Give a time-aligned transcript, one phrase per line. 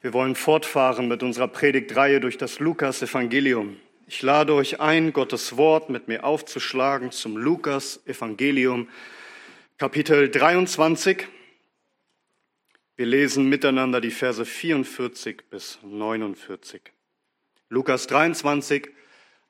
[0.00, 3.78] Wir wollen fortfahren mit unserer Predigtreihe durch das Lukas-Evangelium.
[4.06, 8.88] Ich lade euch ein, Gottes Wort mit mir aufzuschlagen zum Lukas-Evangelium,
[9.76, 11.26] Kapitel 23.
[12.94, 16.80] Wir lesen miteinander die Verse 44 bis 49.
[17.68, 18.88] Lukas 23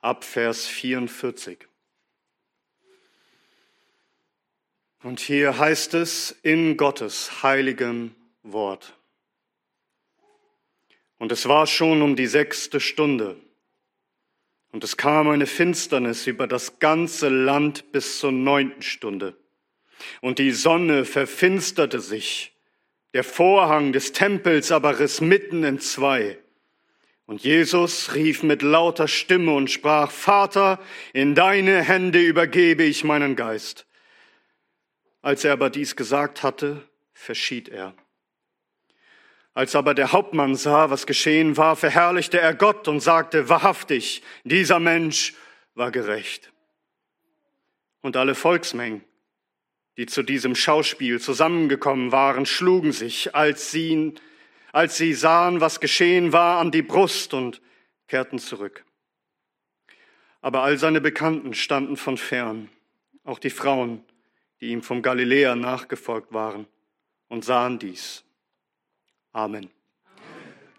[0.01, 1.67] ab Vers 44.
[5.03, 8.98] Und hier heißt es in Gottes heiligem Wort.
[11.19, 13.35] Und es war schon um die sechste Stunde.
[14.71, 19.37] Und es kam eine Finsternis über das ganze Land bis zur neunten Stunde.
[20.21, 22.53] Und die Sonne verfinsterte sich.
[23.13, 26.37] Der Vorhang des Tempels aber riss mitten in zwei.
[27.25, 30.79] Und Jesus rief mit lauter Stimme und sprach, Vater,
[31.13, 33.85] in deine Hände übergebe ich meinen Geist.
[35.21, 37.93] Als er aber dies gesagt hatte, verschied er.
[39.59, 44.79] Als aber der Hauptmann sah, was geschehen war, verherrlichte er Gott und sagte, wahrhaftig, dieser
[44.79, 45.33] Mensch
[45.75, 46.53] war gerecht.
[47.99, 49.03] Und alle Volksmengen,
[49.97, 54.13] die zu diesem Schauspiel zusammengekommen waren, schlugen sich, als sie,
[54.71, 57.61] als sie sahen, was geschehen war, an die Brust und
[58.07, 58.85] kehrten zurück.
[60.39, 62.69] Aber all seine Bekannten standen von fern,
[63.25, 64.05] auch die Frauen,
[64.61, 66.65] die ihm vom Galiläa nachgefolgt waren,
[67.27, 68.23] und sahen dies.
[69.39, 69.69] Amen.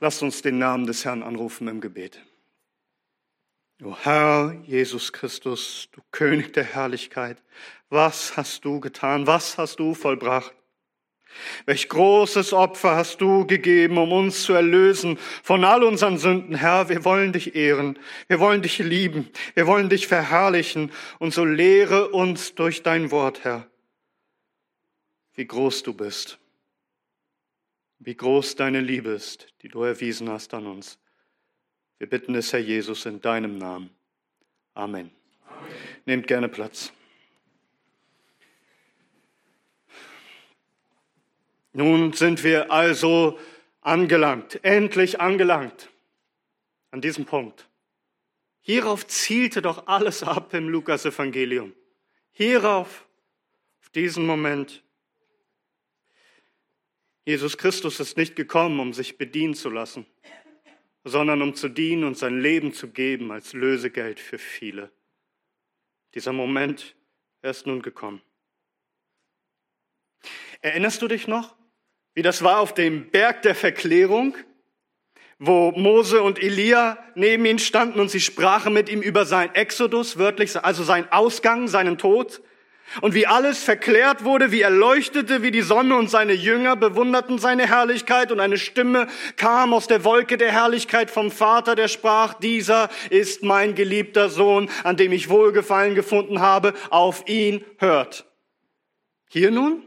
[0.00, 2.20] Lasst uns den Namen des Herrn anrufen im Gebet.
[3.83, 7.42] O Herr Jesus Christus, du König der Herrlichkeit,
[7.89, 9.27] was hast du getan?
[9.27, 10.52] Was hast du vollbracht?
[11.64, 16.91] Welch großes Opfer hast du gegeben, um uns zu erlösen von all unseren Sünden, Herr.
[16.91, 22.11] Wir wollen dich ehren, wir wollen dich lieben, wir wollen dich verherrlichen und so lehre
[22.11, 23.67] uns durch dein Wort, Herr,
[25.33, 26.39] wie groß du bist
[28.01, 30.98] wie groß deine Liebe ist, die du erwiesen hast an uns.
[31.98, 33.91] Wir bitten es, Herr Jesus, in deinem Namen.
[34.75, 35.11] Amen.
[35.47, 35.70] Amen.
[36.07, 36.92] Nehmt gerne Platz.
[41.73, 43.39] Nun sind wir also
[43.83, 45.91] angelangt, endlich angelangt
[46.91, 47.69] an diesem Punkt.
[48.63, 51.74] Hierauf zielte doch alles ab im Lukas-Evangelium.
[52.33, 53.07] Hierauf,
[53.83, 54.83] auf diesen Moment.
[57.25, 60.07] Jesus Christus ist nicht gekommen, um sich bedienen zu lassen,
[61.05, 64.91] sondern um zu dienen und sein Leben zu geben als Lösegeld für viele.
[66.14, 66.97] Dieser Moment,
[67.42, 68.23] er ist nun gekommen.
[70.63, 71.57] Erinnerst du dich noch,
[72.14, 74.36] wie das war auf dem Berg der Verklärung,
[75.39, 80.19] wo Mose und Elia neben ihm standen und sie sprachen mit ihm über sein Exodus,
[80.19, 82.42] wörtlich, also sein Ausgang, seinen Tod?
[83.01, 87.39] Und wie alles verklärt wurde, wie er leuchtete wie die Sonne und seine Jünger bewunderten
[87.39, 89.06] seine Herrlichkeit und eine Stimme
[89.36, 94.68] kam aus der Wolke der Herrlichkeit vom Vater, der sprach, dieser ist mein geliebter Sohn,
[94.83, 98.27] an dem ich Wohlgefallen gefunden habe, auf ihn hört.
[99.29, 99.84] Hier nun?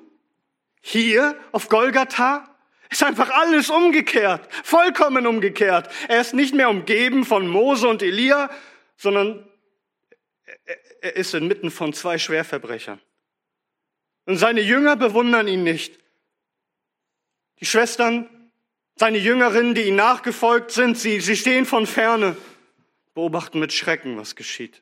[0.81, 2.47] Hier auf Golgatha?
[2.89, 5.89] Ist einfach alles umgekehrt, vollkommen umgekehrt.
[6.07, 8.49] Er ist nicht mehr umgeben von Mose und Elia,
[8.95, 9.49] sondern
[10.65, 12.99] er ist inmitten von zwei Schwerverbrechern.
[14.25, 15.99] Und seine Jünger bewundern ihn nicht.
[17.59, 18.29] Die Schwestern,
[18.95, 22.37] seine Jüngerinnen, die ihm nachgefolgt sind, sie, sie stehen von ferne,
[23.13, 24.81] beobachten mit Schrecken, was geschieht.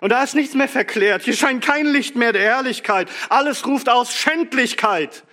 [0.00, 1.22] Und da ist nichts mehr verklärt.
[1.22, 3.08] Hier scheint kein Licht mehr der Herrlichkeit.
[3.30, 5.24] Alles ruft aus Schändlichkeit.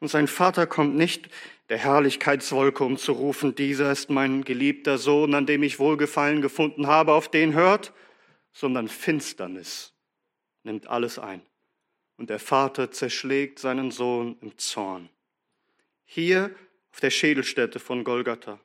[0.00, 1.28] Und sein Vater kommt nicht
[1.68, 6.86] der Herrlichkeitswolke, um zu rufen, dieser ist mein geliebter Sohn, an dem ich Wohlgefallen gefunden
[6.86, 7.92] habe, auf den hört,
[8.58, 9.92] sondern Finsternis
[10.64, 11.42] nimmt alles ein.
[12.16, 15.08] Und der Vater zerschlägt seinen Sohn im Zorn.
[16.04, 16.50] Hier
[16.90, 18.58] auf der Schädelstätte von Golgatha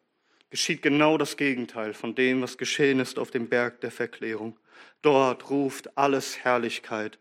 [0.50, 4.60] geschieht genau das Gegenteil von dem, was geschehen ist auf dem Berg der Verklärung.
[5.04, 7.20] Dort ruft alles Herrlichkeit.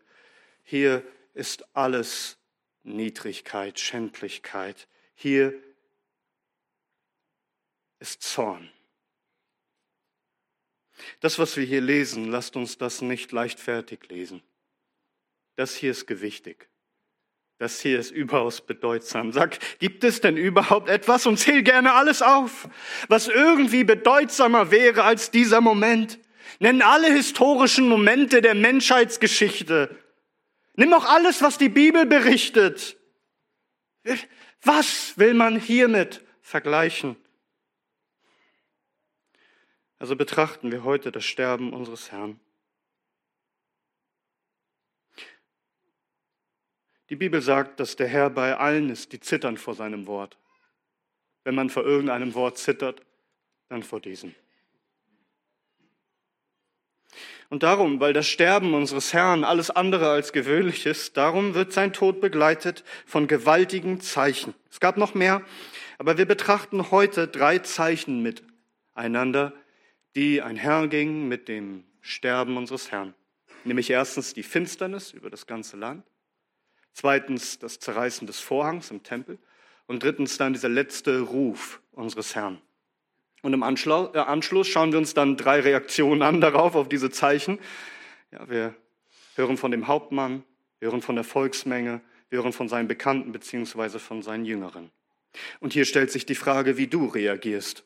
[0.63, 1.03] Hier
[1.35, 2.39] ist alles
[2.81, 4.87] Niedrigkeit, Schändlichkeit.
[5.13, 5.53] Hier
[7.99, 8.71] ist Zorn.
[11.19, 14.41] Das, was wir hier lesen, lasst uns das nicht leichtfertig lesen.
[15.55, 16.69] Das hier ist gewichtig.
[17.59, 19.31] Das hier ist überaus bedeutsam.
[19.31, 22.67] Sag, gibt es denn überhaupt etwas und zähl gerne alles auf,
[23.07, 26.19] was irgendwie bedeutsamer wäre als dieser Moment?
[26.59, 29.97] Nenn alle historischen Momente der Menschheitsgeschichte.
[30.75, 32.97] Nimm auch alles, was die Bibel berichtet.
[34.61, 37.15] Was will man hiermit vergleichen?
[40.03, 42.37] Also betrachten wir heute das Sterben unseres Herrn.
[47.09, 50.37] Die Bibel sagt, dass der Herr bei allen ist, die zittern vor seinem Wort.
[51.45, 53.01] wenn man vor irgendeinem Wort zittert,
[53.69, 54.35] dann vor diesem.
[57.49, 61.93] Und darum, weil das Sterben unseres Herrn alles andere als gewöhnlich ist, darum wird sein
[61.93, 64.53] Tod begleitet von gewaltigen Zeichen.
[64.69, 65.45] Es gab noch mehr,
[65.97, 69.53] aber wir betrachten heute drei Zeichen miteinander,
[70.15, 73.13] die einhergingen mit dem Sterben unseres Herrn.
[73.63, 76.05] Nämlich erstens die Finsternis über das ganze Land,
[76.91, 79.39] zweitens das Zerreißen des Vorhangs im Tempel
[79.87, 82.61] und drittens dann dieser letzte Ruf unseres Herrn.
[83.41, 87.59] Und im äh, Anschluss schauen wir uns dann drei Reaktionen an darauf, auf diese Zeichen.
[88.31, 88.75] Ja, wir
[89.35, 90.43] hören von dem Hauptmann,
[90.79, 94.91] wir hören von der Volksmenge, wir hören von seinen Bekannten beziehungsweise von seinen Jüngeren.
[95.59, 97.83] Und hier stellt sich die Frage, wie du reagierst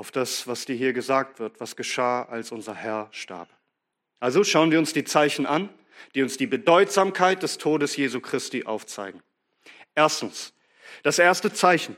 [0.00, 3.50] auf das, was dir hier gesagt wird, was geschah, als unser Herr starb.
[4.18, 5.68] Also schauen wir uns die Zeichen an,
[6.14, 9.22] die uns die Bedeutsamkeit des Todes Jesu Christi aufzeigen.
[9.94, 10.54] Erstens,
[11.02, 11.96] das erste Zeichen,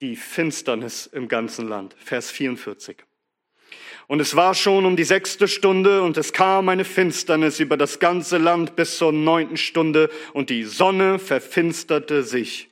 [0.00, 1.94] die Finsternis im ganzen Land.
[2.00, 3.04] Vers 44.
[4.08, 8.00] Und es war schon um die sechste Stunde und es kam eine Finsternis über das
[8.00, 12.68] ganze Land bis zur neunten Stunde und die Sonne verfinsterte sich.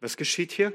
[0.00, 0.72] Was geschieht hier?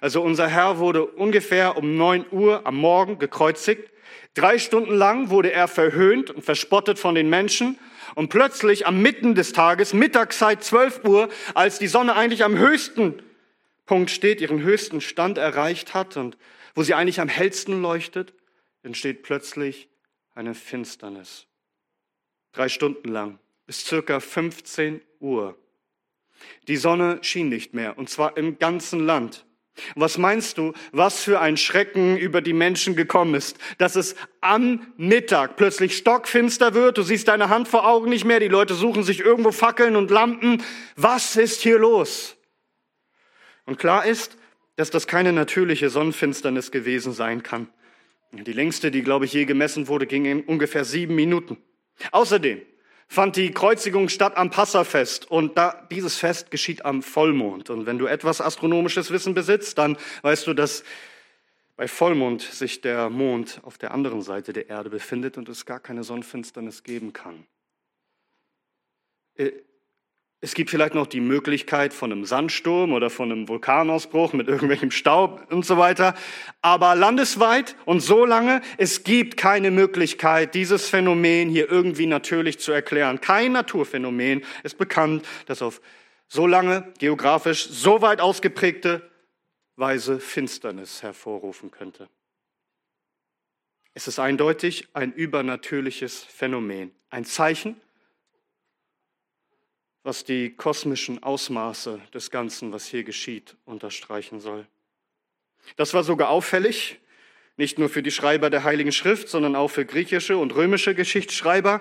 [0.00, 3.90] Also unser Herr wurde ungefähr um neun Uhr am Morgen gekreuzigt.
[4.34, 7.78] Drei Stunden lang wurde er verhöhnt und verspottet von den Menschen.
[8.14, 13.22] Und plötzlich am Mitten des Tages, Mittagszeit 12 Uhr, als die Sonne eigentlich am höchsten
[13.86, 16.36] Punkt steht, ihren höchsten Stand erreicht hat und
[16.74, 18.32] wo sie eigentlich am hellsten leuchtet,
[18.82, 19.88] entsteht plötzlich
[20.34, 21.46] eine Finsternis.
[22.52, 25.56] Drei Stunden lang, bis circa 15 Uhr.
[26.68, 29.46] Die Sonne schien nicht mehr, und zwar im ganzen Land.
[29.94, 34.86] Was meinst du, was für ein Schrecken über die Menschen gekommen ist, dass es am
[34.96, 39.02] Mittag plötzlich stockfinster wird, du siehst deine Hand vor Augen nicht mehr, die Leute suchen
[39.02, 40.62] sich irgendwo Fackeln und Lampen.
[40.96, 42.36] Was ist hier los?
[43.64, 44.36] Und klar ist,
[44.76, 47.68] dass das keine natürliche Sonnenfinsternis gewesen sein kann.
[48.32, 51.58] Die längste, die, glaube ich, je gemessen wurde, ging in ungefähr sieben Minuten.
[52.10, 52.62] Außerdem
[53.12, 57.68] fand die Kreuzigung statt am Passafest und da, dieses Fest geschieht am Vollmond.
[57.68, 60.82] Und wenn du etwas astronomisches Wissen besitzt, dann weißt du, dass
[61.76, 65.78] bei Vollmond sich der Mond auf der anderen Seite der Erde befindet und es gar
[65.78, 67.46] keine Sonnenfinsternis geben kann.
[70.44, 74.90] Es gibt vielleicht noch die Möglichkeit von einem Sandsturm oder von einem Vulkanausbruch mit irgendwelchem
[74.90, 76.14] Staub und so weiter.
[76.62, 82.72] Aber landesweit und so lange, es gibt keine Möglichkeit, dieses Phänomen hier irgendwie natürlich zu
[82.72, 83.20] erklären.
[83.20, 85.80] Kein Naturphänomen ist bekannt, das auf
[86.26, 89.08] so lange, geografisch so weit ausgeprägte
[89.76, 92.08] Weise Finsternis hervorrufen könnte.
[93.94, 97.76] Es ist eindeutig ein übernatürliches Phänomen, ein Zeichen
[100.04, 104.66] was die kosmischen Ausmaße des Ganzen, was hier geschieht, unterstreichen soll.
[105.76, 106.98] Das war sogar auffällig,
[107.56, 111.80] nicht nur für die Schreiber der Heiligen Schrift, sondern auch für griechische und römische Geschichtsschreiber,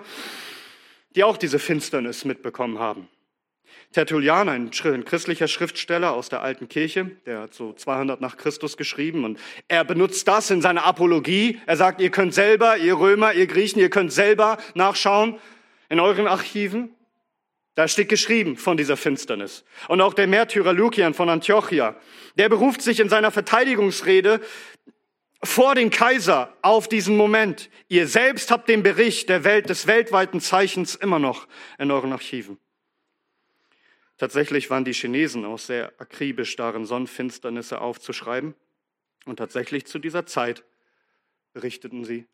[1.15, 3.07] die auch diese Finsternis mitbekommen haben.
[3.91, 9.25] Tertullian, ein christlicher Schriftsteller aus der alten Kirche, der hat so 200 nach Christus geschrieben
[9.25, 11.59] und er benutzt das in seiner Apologie.
[11.65, 15.39] Er sagt, ihr könnt selber, ihr Römer, ihr Griechen, ihr könnt selber nachschauen
[15.89, 16.95] in euren Archiven.
[17.75, 19.63] Da steht geschrieben von dieser Finsternis.
[19.87, 21.95] Und auch der Märtyrer Lukian von Antiochia,
[22.37, 24.41] der beruft sich in seiner Verteidigungsrede
[25.43, 27.69] vor den Kaiser auf diesen Moment.
[27.87, 31.47] Ihr selbst habt den Bericht der Welt, des weltweiten Zeichens immer noch
[31.79, 32.59] in euren Archiven.
[34.17, 38.53] Tatsächlich waren die Chinesen auch sehr akribisch darin, Sonnenfinsternisse aufzuschreiben.
[39.25, 40.63] Und tatsächlich zu dieser Zeit,
[41.53, 42.27] berichteten sie,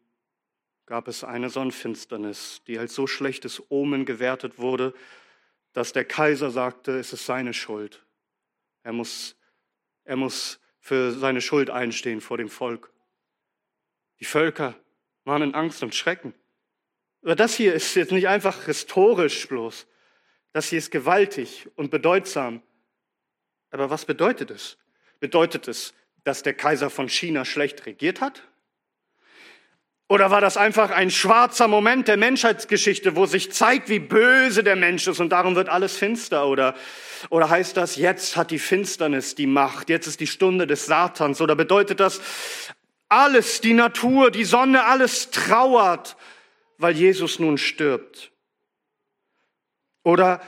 [0.85, 4.93] gab es eine Sonnenfinsternis, die als so schlechtes Omen gewertet wurde,
[5.77, 8.03] dass der Kaiser sagte, es ist seine Schuld.
[8.81, 9.35] Er muss,
[10.05, 12.91] er muss für seine Schuld einstehen vor dem Volk.
[14.19, 14.73] Die Völker
[15.23, 16.33] waren in Angst und Schrecken.
[17.21, 19.85] Aber das hier ist jetzt nicht einfach historisch bloß.
[20.51, 22.63] Das hier ist gewaltig und bedeutsam.
[23.69, 24.79] Aber was bedeutet es?
[25.19, 25.93] Bedeutet es,
[26.23, 28.41] dass der Kaiser von China schlecht regiert hat?
[30.09, 34.77] Oder war das einfach ein schwarzer Moment der Menschheitsgeschichte, wo sich zeigt, wie böse der
[34.77, 36.47] Mensch ist und darum wird alles finster?
[36.47, 36.75] Oder,
[37.29, 41.41] oder heißt das, jetzt hat die Finsternis die Macht, jetzt ist die Stunde des Satans?
[41.41, 42.21] Oder bedeutet das,
[43.09, 46.15] alles, die Natur, die Sonne, alles trauert,
[46.77, 48.31] weil Jesus nun stirbt?
[50.03, 50.39] Oder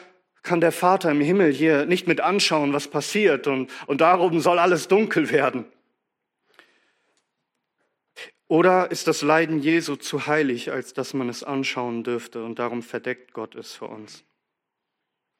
[0.42, 4.58] kann der Vater im Himmel hier nicht mit anschauen, was passiert und, und darum soll
[4.58, 5.66] alles dunkel werden?
[8.50, 12.82] Oder ist das Leiden Jesu zu heilig, als dass man es anschauen dürfte und darum
[12.82, 14.24] verdeckt Gott es für uns?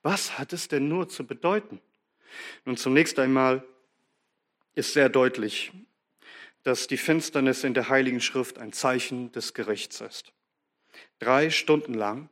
[0.04, 1.82] Was hat es denn nur zu bedeuten?
[2.66, 3.66] Nun zunächst einmal
[4.76, 5.72] ist sehr deutlich,
[6.62, 10.32] dass die Finsternis in der Heiligen Schrift ein Zeichen des Gerichts ist.
[11.18, 12.30] Drei Stunden lang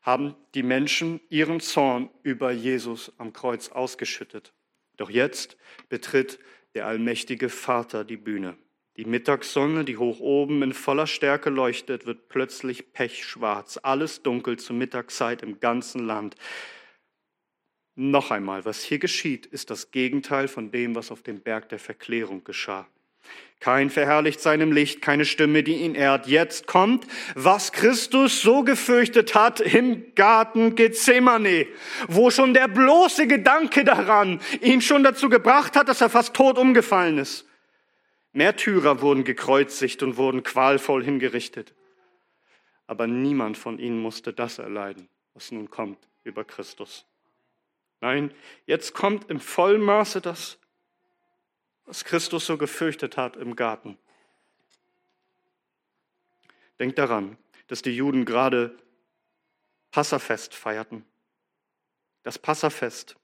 [0.00, 4.52] haben die Menschen ihren Zorn über Jesus am Kreuz ausgeschüttet.
[4.96, 5.56] Doch jetzt
[5.88, 6.38] betritt
[6.74, 8.56] der allmächtige Vater die Bühne.
[9.00, 13.80] Die Mittagssonne, die hoch oben in voller Stärke leuchtet, wird plötzlich pechschwarz.
[13.82, 16.34] Alles dunkel zur Mittagszeit im ganzen Land.
[17.94, 21.78] Noch einmal, was hier geschieht, ist das Gegenteil von dem, was auf dem Berg der
[21.78, 22.86] Verklärung geschah.
[23.58, 26.26] Kein verherrlicht seinem Licht, keine Stimme, die ihn ehrt.
[26.26, 31.66] Jetzt kommt, was Christus so gefürchtet hat im Garten Gethsemane,
[32.06, 36.58] wo schon der bloße Gedanke daran ihn schon dazu gebracht hat, dass er fast tot
[36.58, 37.46] umgefallen ist.
[38.32, 41.74] Märtyrer wurden gekreuzigt und wurden qualvoll hingerichtet.
[42.86, 47.06] Aber niemand von ihnen musste das erleiden, was nun kommt über Christus.
[48.00, 48.32] Nein,
[48.66, 50.58] jetzt kommt im Vollmaße das,
[51.86, 53.98] was Christus so gefürchtet hat im Garten.
[56.78, 58.76] Denkt daran, dass die Juden gerade
[59.90, 61.04] Passafest feierten.
[62.22, 63.16] Das Passafest,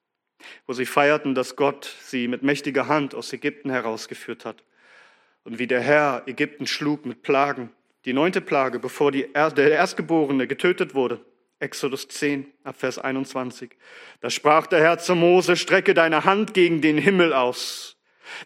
[0.67, 4.65] wo sie feierten, dass Gott sie mit mächtiger Hand aus Ägypten herausgeführt hat
[5.47, 7.71] und wie der Herr Ägypten schlug mit Plagen.
[8.05, 11.21] Die neunte Plage, bevor die, der Erstgeborene getötet wurde.
[11.59, 13.71] Exodus 10, Vers 21.
[14.21, 17.97] Da sprach der Herr zu Mose, strecke deine Hand gegen den Himmel aus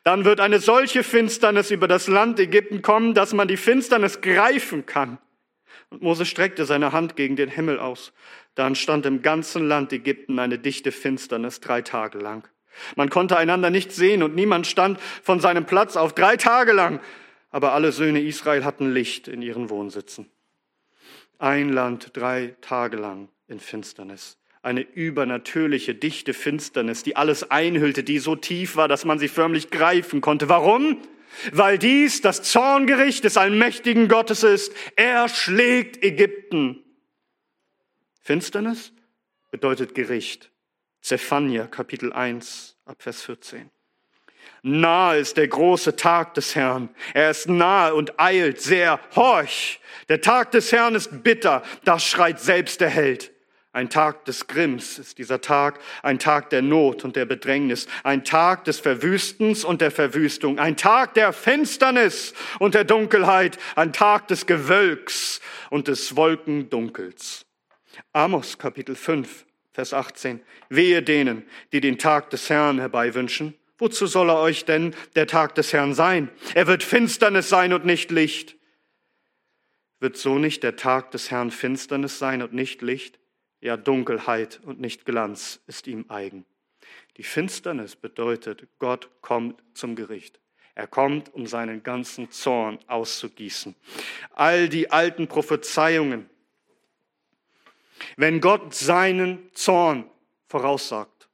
[0.04, 4.87] dann wird eine solche Finsternis über das Land Ägypten kommen, dass man die Finsternis greifen
[4.87, 5.19] kann.
[5.90, 8.12] Und Mose streckte seine Hand gegen den Himmel aus.
[8.54, 12.49] Da entstand im ganzen Land Ägypten eine dichte Finsternis drei Tage lang.
[12.96, 17.00] Man konnte einander nicht sehen und niemand stand von seinem Platz auf drei Tage lang.
[17.50, 20.30] Aber alle Söhne Israel hatten Licht in ihren Wohnsitzen.
[21.38, 28.18] Ein Land drei Tage lang in Finsternis eine übernatürliche, dichte Finsternis, die alles einhüllte, die
[28.18, 30.48] so tief war, dass man sie förmlich greifen konnte.
[30.48, 30.98] Warum?
[31.52, 34.74] Weil dies das Zorngericht des allmächtigen Gottes ist.
[34.96, 36.82] Er schlägt Ägypten.
[38.20, 38.92] Finsternis
[39.50, 40.50] bedeutet Gericht.
[41.00, 43.71] Zephania Kapitel 1 Abvers 14.
[44.62, 46.90] Nahe ist der große Tag des Herrn.
[47.14, 49.00] Er ist nahe und eilt sehr.
[49.16, 49.80] Horch!
[50.09, 51.62] Der Tag des Herrn ist bitter.
[51.85, 53.33] Das schreit selbst der Held.
[53.73, 58.25] Ein Tag des Grimms ist dieser Tag, ein Tag der Not und der Bedrängnis, ein
[58.25, 64.26] Tag des Verwüstens und der Verwüstung, ein Tag der Finsternis und der Dunkelheit, ein Tag
[64.26, 65.40] des Gewölks
[65.71, 67.47] und des Wolkendunkels.
[68.12, 70.40] Amos Kapitel 5, Vers 18.
[70.68, 73.54] Wehe denen, die den Tag des Herrn herbeiwünschen.
[73.78, 76.30] Wozu soll er euch denn der Tag des Herrn sein?
[76.54, 78.56] Er wird Finsternis sein und nicht Licht.
[80.00, 83.18] Wird so nicht der Tag des Herrn Finsternis sein und nicht Licht?
[83.60, 86.46] Ja, Dunkelheit und nicht Glanz ist ihm eigen.
[87.16, 90.40] Die Finsternis bedeutet, Gott kommt zum Gericht.
[90.74, 93.74] Er kommt, um seinen ganzen Zorn auszugießen.
[94.30, 96.30] All die alten Prophezeiungen,
[98.16, 100.11] wenn Gott seinen Zorn
[100.47, 101.28] voraussagt,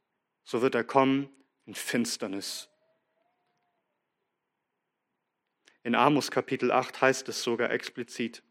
[0.44, 1.28] so wird er kommen
[1.66, 2.68] in Finsternis.
[5.82, 8.42] In Amos Kapitel 8 heißt es sogar explizit,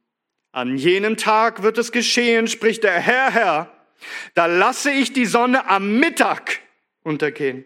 [0.52, 3.88] an jenem Tag wird es geschehen, spricht der Herr, Herr,
[4.36, 6.62] da lasse ich die Sonne am Mittag
[7.04, 7.66] untergehen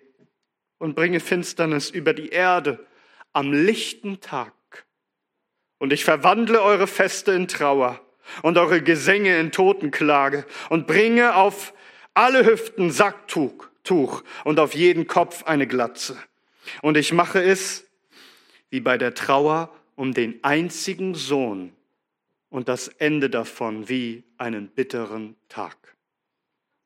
[0.79, 2.85] und bringe Finsternis über die Erde
[3.31, 4.53] am lichten Tag.
[5.77, 8.01] Und ich verwandle eure Feste in Trauer
[8.41, 11.73] und eure Gesänge in Totenklage und bringe auf
[12.13, 16.17] alle Hüften Sacktuch Tuch und auf jeden Kopf eine Glatze.
[16.81, 17.85] Und ich mache es
[18.69, 21.73] wie bei der Trauer um den einzigen Sohn,
[22.49, 25.77] und das Ende davon wie einen bitteren Tag.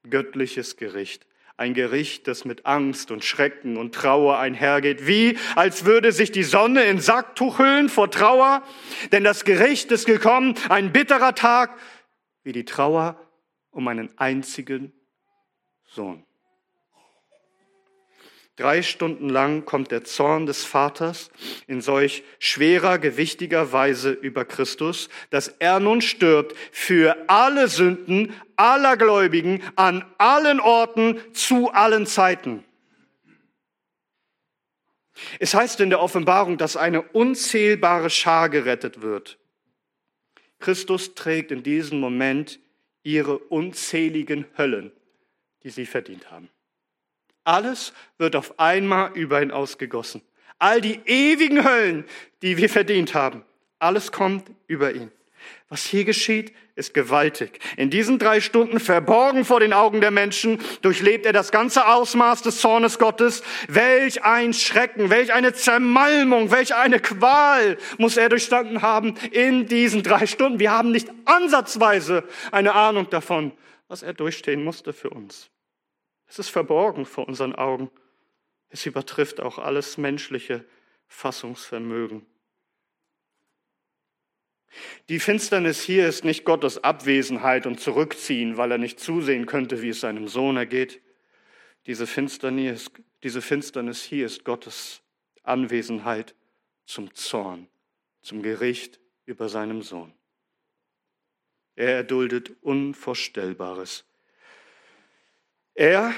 [0.09, 1.25] Göttliches Gericht.
[1.55, 6.43] Ein Gericht, das mit Angst und Schrecken und Trauer einhergeht, wie als würde sich die
[6.43, 8.63] Sonne in Sacktuch hüllen vor Trauer.
[9.11, 11.77] Denn das Gericht ist gekommen, ein bitterer Tag,
[12.43, 13.19] wie die Trauer
[13.69, 14.93] um einen einzigen
[15.85, 16.25] Sohn.
[18.55, 21.31] Drei Stunden lang kommt der Zorn des Vaters
[21.65, 28.95] in solch schwerer, gewichtiger Weise über Christus, dass er nun stirbt für alle Sünden aller
[28.95, 32.63] Gläubigen an allen Orten zu allen Zeiten.
[35.39, 39.39] Es heißt in der Offenbarung, dass eine unzählbare Schar gerettet wird.
[40.59, 42.59] Christus trägt in diesem Moment
[43.01, 44.91] ihre unzähligen Höllen,
[45.63, 46.49] die sie verdient haben.
[47.43, 50.21] Alles wird auf einmal über ihn ausgegossen.
[50.59, 52.05] All die ewigen Höllen,
[52.41, 53.43] die wir verdient haben,
[53.79, 55.11] alles kommt über ihn.
[55.67, 57.59] Was hier geschieht, ist gewaltig.
[57.77, 62.41] In diesen drei Stunden, verborgen vor den Augen der Menschen, durchlebt er das ganze Ausmaß
[62.43, 63.43] des Zornes Gottes.
[63.67, 70.01] Welch ein Schrecken, welch eine Zermalmung, welch eine Qual muss er durchstanden haben in diesen
[70.01, 70.59] drei Stunden.
[70.59, 73.51] Wir haben nicht ansatzweise eine Ahnung davon,
[73.87, 75.49] was er durchstehen musste für uns.
[76.27, 77.89] Es ist verborgen vor unseren Augen.
[78.69, 80.65] Es übertrifft auch alles menschliche
[81.07, 82.25] Fassungsvermögen.
[85.09, 89.89] Die Finsternis hier ist nicht Gottes Abwesenheit und Zurückziehen, weil er nicht zusehen könnte, wie
[89.89, 91.01] es seinem Sohn ergeht.
[91.85, 92.89] Diese Finsternis,
[93.21, 95.03] diese Finsternis hier ist Gottes
[95.43, 96.35] Anwesenheit
[96.85, 97.67] zum Zorn,
[98.21, 100.13] zum Gericht über seinem Sohn.
[101.75, 104.05] Er erduldet Unvorstellbares.
[105.75, 106.13] Er,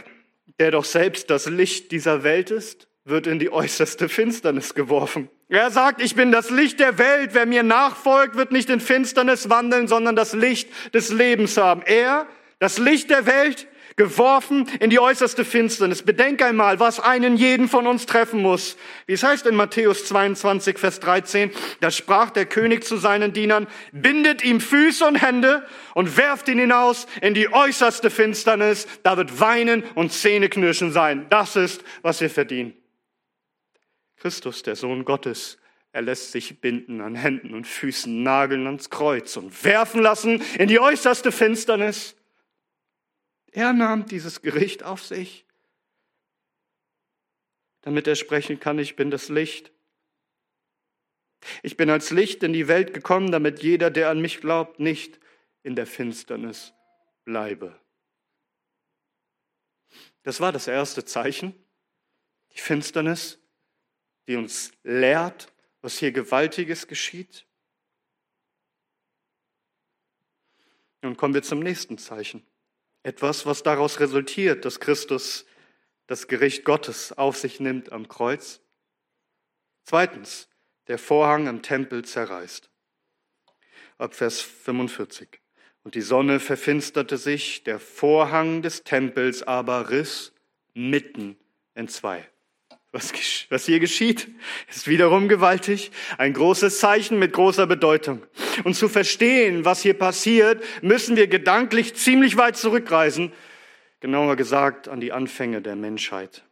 [0.59, 5.29] der doch selbst das Licht dieser Welt ist, wird in die äußerste Finsternis geworfen.
[5.47, 7.31] Er sagt, ich bin das Licht der Welt.
[7.33, 11.83] Wer mir nachfolgt, wird nicht in Finsternis wandeln, sondern das Licht des Lebens haben.
[11.85, 12.27] Er,
[12.59, 16.03] das Licht der Welt, geworfen in die äußerste Finsternis.
[16.03, 18.77] Bedenk einmal, was einen jeden von uns treffen muss.
[19.05, 23.67] Wie es heißt in Matthäus 22, Vers 13, da sprach der König zu seinen Dienern,
[23.91, 28.87] bindet ihm Füße und Hände und werft ihn hinaus in die äußerste Finsternis.
[29.03, 31.27] Da wird Weinen und Zähneknirschen sein.
[31.29, 32.73] Das ist, was wir verdienen.
[34.17, 35.57] Christus, der Sohn Gottes,
[35.91, 40.67] er lässt sich binden an Händen und Füßen, nageln ans Kreuz und werfen lassen in
[40.67, 42.17] die äußerste Finsternis.
[43.55, 45.45] Er nahm dieses Gericht auf sich,
[47.81, 49.71] damit er sprechen kann, ich bin das Licht.
[51.63, 55.21] Ich bin als Licht in die Welt gekommen, damit jeder, der an mich glaubt, nicht
[55.63, 56.73] in der Finsternis
[57.23, 57.79] bleibe.
[60.23, 61.55] Das war das erste Zeichen,
[62.51, 63.39] die Finsternis
[64.27, 67.45] die uns lehrt, was hier Gewaltiges geschieht.
[71.01, 72.43] Nun kommen wir zum nächsten Zeichen.
[73.05, 75.45] Etwas, was daraus resultiert, dass Christus
[76.07, 78.61] das Gericht Gottes auf sich nimmt am Kreuz.
[79.83, 80.49] Zweitens,
[80.87, 82.67] der Vorhang im Tempel zerreißt.
[83.99, 85.39] Ab Vers 45.
[85.83, 90.33] Und die Sonne verfinsterte sich, der Vorhang des Tempels aber riss
[90.73, 91.37] mitten
[91.75, 92.27] in zwei.
[92.95, 93.11] Was,
[93.49, 94.29] was hier geschieht,
[94.69, 98.23] ist wiederum gewaltig, ein großes Zeichen mit großer Bedeutung.
[98.63, 103.33] Und zu verstehen, was hier passiert, müssen wir gedanklich ziemlich weit zurückreisen,
[103.99, 106.45] genauer gesagt an die Anfänge der Menschheit.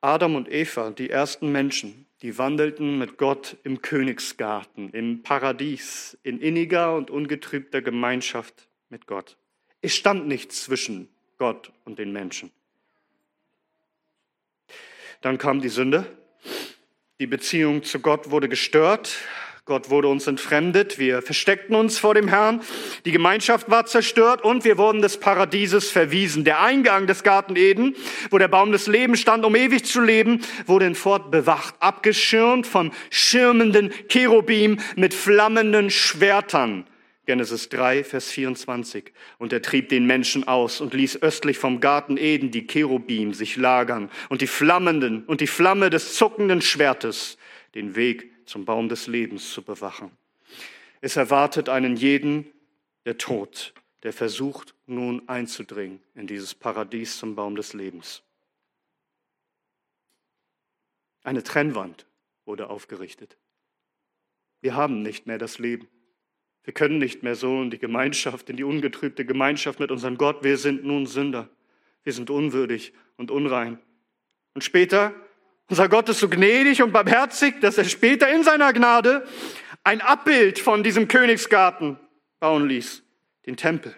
[0.00, 6.40] Adam und Eva, die ersten Menschen, die wandelten mit Gott im Königsgarten, im Paradies, in
[6.40, 9.36] inniger und ungetrübter Gemeinschaft mit Gott.
[9.82, 12.50] Es stand nichts zwischen Gott und den Menschen.
[15.20, 16.06] Dann kam die Sünde.
[17.18, 19.18] Die Beziehung zu Gott wurde gestört.
[19.66, 20.98] Gott wurde uns entfremdet.
[20.98, 22.62] Wir versteckten uns vor dem Herrn.
[23.04, 26.44] Die Gemeinschaft war zerstört und wir wurden des Paradieses verwiesen.
[26.44, 27.94] Der Eingang des Garten Eden,
[28.30, 32.90] wo der Baum des Lebens stand, um ewig zu leben, wurde hinfort bewacht, abgeschirmt von
[33.10, 36.86] schirmenden Cherubim mit flammenden Schwertern.
[37.26, 39.12] Genesis 3, Vers 24.
[39.38, 43.56] Und er trieb den Menschen aus und ließ östlich vom Garten Eden die Cherubim sich
[43.56, 47.38] lagern und die flammenden und die Flamme des zuckenden Schwertes
[47.74, 50.10] den Weg zum Baum des Lebens zu bewachen.
[51.00, 52.50] Es erwartet einen jeden
[53.04, 58.22] der Tod, der versucht nun einzudringen in dieses Paradies zum Baum des Lebens.
[61.22, 62.06] Eine Trennwand
[62.44, 63.36] wurde aufgerichtet.
[64.60, 65.88] Wir haben nicht mehr das Leben.
[66.70, 70.44] Wir können nicht mehr so in die Gemeinschaft, in die ungetrübte Gemeinschaft mit unserem Gott.
[70.44, 71.48] Wir sind nun Sünder.
[72.04, 73.80] Wir sind unwürdig und unrein.
[74.54, 75.12] Und später,
[75.68, 79.26] unser Gott ist so gnädig und barmherzig, dass er später in seiner Gnade
[79.82, 81.98] ein Abbild von diesem Königsgarten
[82.38, 83.02] bauen ließ,
[83.46, 83.96] den Tempel.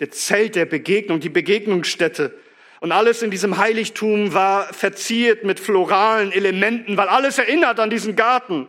[0.00, 2.38] Der Zelt der Begegnung, die Begegnungsstätte.
[2.80, 8.14] Und alles in diesem Heiligtum war verziert mit floralen Elementen, weil alles erinnert an diesen
[8.14, 8.68] Garten.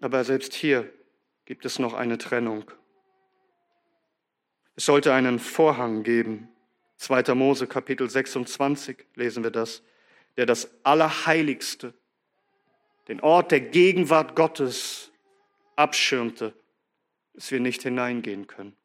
[0.00, 0.92] Aber selbst hier
[1.44, 2.70] gibt es noch eine Trennung.
[4.76, 6.48] Es sollte einen Vorhang geben.
[6.98, 7.34] 2.
[7.34, 9.82] Mose Kapitel 26 lesen wir das,
[10.36, 11.94] der das Allerheiligste,
[13.08, 15.10] den Ort der Gegenwart Gottes
[15.74, 16.54] abschirmte,
[17.34, 18.76] dass wir nicht hineingehen können.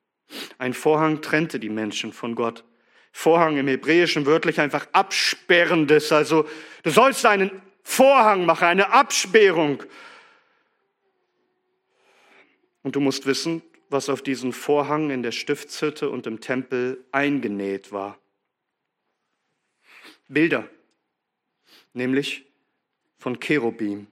[0.58, 2.64] Ein Vorhang trennte die Menschen von Gott.
[3.12, 6.12] Vorhang im Hebräischen wörtlich einfach absperrendes.
[6.12, 6.48] Also
[6.82, 9.84] du sollst einen Vorhang machen, eine Absperrung.
[12.84, 17.92] Und du musst wissen, was auf diesen Vorhang in der Stiftshütte und im Tempel eingenäht
[17.92, 18.20] war.
[20.28, 20.70] Bilder,
[21.94, 22.46] nämlich
[23.18, 24.08] von Cherubim,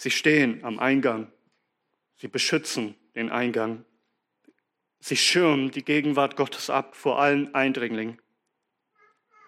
[0.00, 1.32] Sie stehen am Eingang.
[2.14, 3.84] Sie beschützen den Eingang.
[5.00, 8.22] Sie schirmen die Gegenwart Gottes ab vor allen Eindringlingen.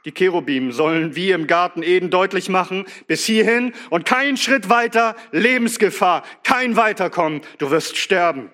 [0.05, 5.15] Die Cherubim sollen wie im Garten Eden deutlich machen, bis hierhin und kein Schritt weiter,
[5.33, 8.51] Lebensgefahr, kein Weiterkommen, du wirst sterben.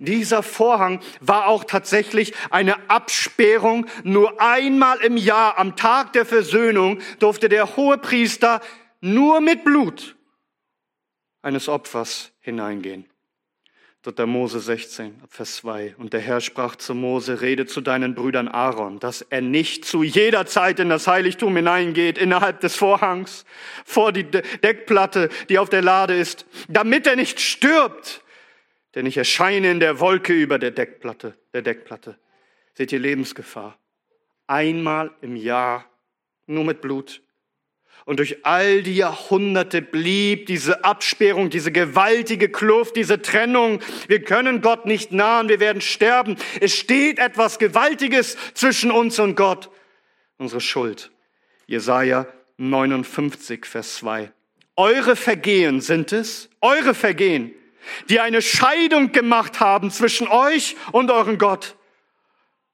[0.00, 3.86] Dieser Vorhang war auch tatsächlich eine Absperrung.
[4.02, 8.60] Nur einmal im Jahr, am Tag der Versöhnung, durfte der hohe Priester
[9.00, 10.16] nur mit Blut
[11.42, 13.06] eines Opfers hineingehen.
[14.04, 14.26] 3.
[14.26, 15.94] Mose 16, Vers 2.
[15.96, 20.02] Und der Herr sprach zu Mose, rede zu deinen Brüdern Aaron, dass er nicht zu
[20.02, 23.46] jeder Zeit in das Heiligtum hineingeht, innerhalb des Vorhangs,
[23.84, 28.22] vor die Deckplatte, die auf der Lade ist, damit er nicht stirbt.
[28.94, 32.18] Denn ich erscheine in der Wolke über der Deckplatte, der Deckplatte.
[32.74, 33.78] Seht ihr Lebensgefahr?
[34.46, 35.86] Einmal im Jahr,
[36.46, 37.22] nur mit Blut,
[38.06, 43.80] und durch all die Jahrhunderte blieb diese Absperrung, diese gewaltige Kluft, diese Trennung.
[44.08, 46.36] Wir können Gott nicht nahen, wir werden sterben.
[46.60, 49.70] Es steht etwas Gewaltiges zwischen uns und Gott.
[50.36, 51.12] Unsere Schuld.
[51.66, 52.26] Jesaja
[52.58, 54.30] 59, Vers 2.
[54.76, 57.54] Eure Vergehen sind es, eure Vergehen,
[58.10, 61.76] die eine Scheidung gemacht haben zwischen euch und euren Gott.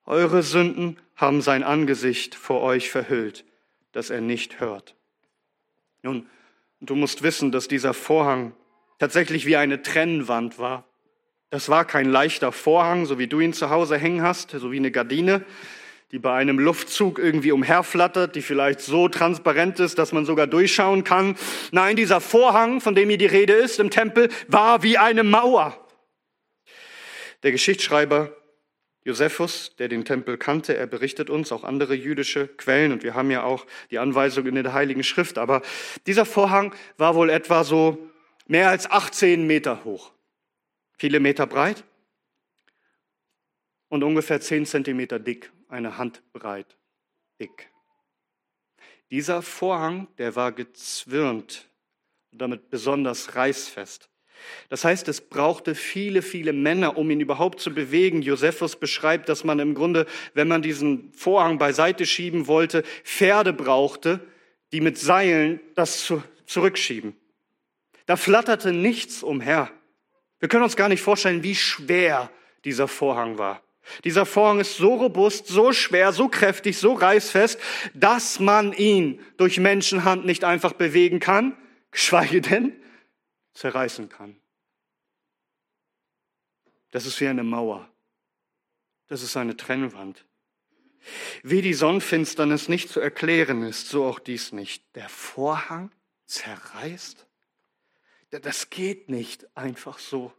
[0.06, 3.44] Eure Sünden haben sein Angesicht vor euch verhüllt,
[3.92, 4.96] dass er nicht hört.
[6.02, 6.26] Nun,
[6.80, 8.52] du musst wissen, dass dieser Vorhang
[8.98, 10.84] tatsächlich wie eine Trennwand war.
[11.50, 14.76] Das war kein leichter Vorhang, so wie du ihn zu Hause hängen hast, so wie
[14.76, 15.44] eine Gardine,
[16.12, 21.04] die bei einem Luftzug irgendwie umherflattert, die vielleicht so transparent ist, dass man sogar durchschauen
[21.04, 21.36] kann.
[21.72, 25.76] Nein, dieser Vorhang, von dem hier die Rede ist im Tempel, war wie eine Mauer.
[27.42, 28.36] Der Geschichtsschreiber
[29.10, 33.32] Josephus, der den Tempel kannte, er berichtet uns auch andere jüdische Quellen und wir haben
[33.32, 35.36] ja auch die Anweisung in der Heiligen Schrift.
[35.36, 35.62] Aber
[36.06, 38.08] dieser Vorhang war wohl etwa so
[38.46, 40.12] mehr als 18 Meter hoch,
[40.96, 41.82] viele Meter breit
[43.88, 46.76] und ungefähr 10 Zentimeter dick, eine Handbreit
[47.40, 47.68] dick.
[49.10, 51.68] Dieser Vorhang, der war gezwirnt
[52.30, 54.09] und damit besonders reißfest.
[54.68, 58.22] Das heißt, es brauchte viele, viele Männer, um ihn überhaupt zu bewegen.
[58.22, 64.20] Josephus beschreibt, dass man im Grunde, wenn man diesen Vorhang beiseite schieben wollte, Pferde brauchte,
[64.72, 66.12] die mit Seilen das
[66.46, 67.14] zurückschieben.
[68.06, 69.70] Da flatterte nichts umher.
[70.38, 72.30] Wir können uns gar nicht vorstellen, wie schwer
[72.64, 73.62] dieser Vorhang war.
[74.04, 77.58] Dieser Vorhang ist so robust, so schwer, so kräftig, so reißfest,
[77.94, 81.56] dass man ihn durch Menschenhand nicht einfach bewegen kann,
[81.90, 82.72] geschweige denn
[83.54, 84.36] zerreißen kann.
[86.90, 87.88] Das ist wie eine Mauer.
[89.06, 90.24] Das ist eine Trennwand.
[91.42, 94.84] Wie die Sonnenfinsternis nicht zu erklären ist, so auch dies nicht.
[94.94, 95.90] Der Vorhang
[96.26, 97.26] zerreißt?
[98.30, 100.32] Das geht nicht einfach so.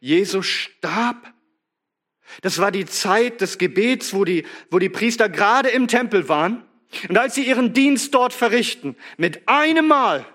[0.00, 1.32] Jesus starb.
[2.42, 6.64] Das war die Zeit des Gebets, wo die, wo die Priester gerade im Tempel waren.
[7.08, 10.26] Und als sie ihren Dienst dort verrichten, mit einem Mal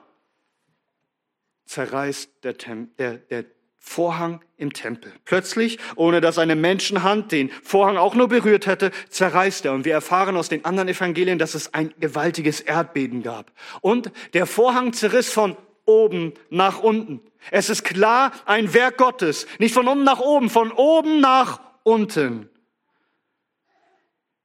[1.65, 3.45] zerreißt der, Tem der, der
[3.77, 5.13] Vorhang im Tempel.
[5.25, 9.73] Plötzlich, ohne dass eine Menschenhand den Vorhang auch nur berührt hätte, zerreißt er.
[9.73, 13.51] Und wir erfahren aus den anderen Evangelien, dass es ein gewaltiges Erdbeben gab.
[13.81, 17.21] Und der Vorhang zerriss von oben nach unten.
[17.51, 19.45] Es ist klar ein Werk Gottes.
[19.59, 22.49] Nicht von unten nach oben, von oben nach unten.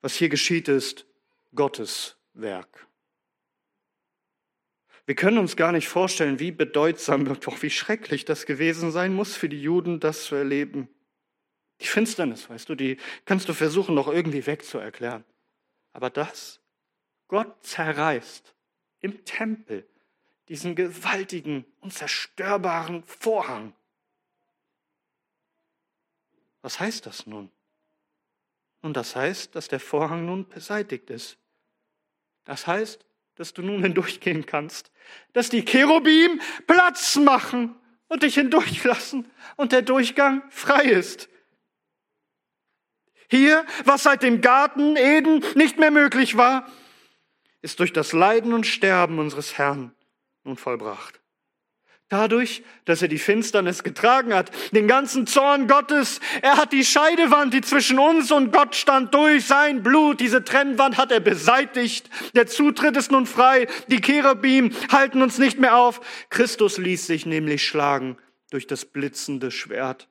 [0.03, 1.07] Was hier geschieht, ist
[1.55, 2.87] Gottes Werk.
[5.11, 9.13] Wir können uns gar nicht vorstellen, wie bedeutsam und auch wie schrecklich das gewesen sein
[9.13, 10.89] muss für die Juden, das zu erleben.
[11.81, 15.25] Die Finsternis, weißt du, die kannst du versuchen noch irgendwie wegzuerklären.
[15.93, 16.61] Aber das,
[17.27, 18.55] Gott zerreißt
[19.01, 19.85] im Tempel
[20.47, 23.75] diesen gewaltigen, unzerstörbaren Vorhang.
[26.63, 27.51] Was heißt das nun?
[28.81, 31.37] Und das heißt, dass der Vorhang nun beseitigt ist.
[32.45, 33.05] Das heißt,
[33.41, 34.93] dass du nun hindurchgehen kannst,
[35.33, 37.75] dass die Cherubim Platz machen
[38.09, 41.31] und dich hindurchlassen und der Durchgang frei ist.
[43.31, 46.71] Hier, was seit dem Garten Eden nicht mehr möglich war,
[47.63, 49.95] ist durch das Leiden und Sterben unseres Herrn
[50.45, 51.20] nun vollbracht.
[52.11, 56.19] Dadurch, dass er die Finsternis getragen hat, den ganzen Zorn Gottes.
[56.43, 60.19] Er hat die Scheidewand, die zwischen uns und Gott stand, durch sein Blut.
[60.19, 62.11] Diese Trennwand hat er beseitigt.
[62.35, 63.69] Der Zutritt ist nun frei.
[63.87, 66.01] Die Cherubim halten uns nicht mehr auf.
[66.31, 68.19] Christus ließ sich nämlich schlagen
[68.51, 70.09] durch das blitzende Schwert.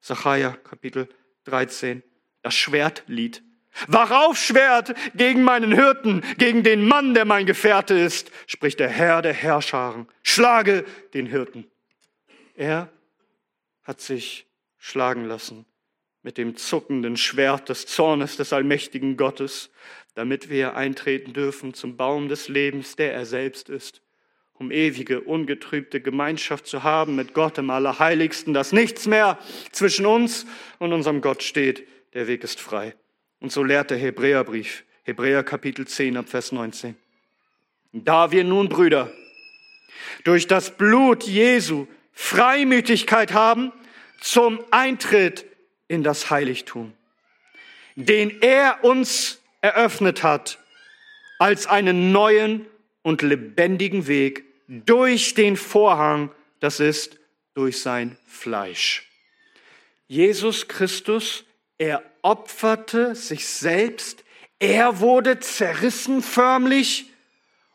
[0.00, 1.08] Sacharja Kapitel
[1.46, 2.04] 13.
[2.42, 3.42] Das Schwertlied.
[3.86, 8.88] Wach auf, Schwert, gegen meinen Hirten, gegen den Mann, der mein Gefährte ist, spricht der
[8.88, 10.08] Herr der Herrscharen.
[10.22, 11.66] Schlage den Hirten.
[12.54, 12.90] Er
[13.84, 14.46] hat sich
[14.78, 15.64] schlagen lassen
[16.22, 19.70] mit dem zuckenden Schwert des Zornes des allmächtigen Gottes,
[20.14, 24.02] damit wir eintreten dürfen zum Baum des Lebens, der er selbst ist,
[24.52, 29.38] um ewige, ungetrübte Gemeinschaft zu haben mit Gott im Allerheiligsten, dass nichts mehr
[29.70, 30.44] zwischen uns
[30.78, 31.86] und unserem Gott steht.
[32.14, 32.94] Der Weg ist frei.
[33.40, 36.96] Und so lehrt der Hebräerbrief, Hebräer Kapitel 10 ab Vers 19.
[37.92, 39.12] Da wir nun, Brüder,
[40.24, 43.72] durch das Blut Jesu Freimütigkeit haben
[44.20, 45.46] zum Eintritt
[45.86, 46.92] in das Heiligtum,
[47.94, 50.58] den er uns eröffnet hat
[51.38, 52.66] als einen neuen
[53.02, 57.18] und lebendigen Weg durch den Vorhang, das ist
[57.54, 59.08] durch sein Fleisch.
[60.08, 61.44] Jesus Christus,
[61.78, 64.22] er opferte sich selbst,
[64.58, 67.06] er wurde zerrissen förmlich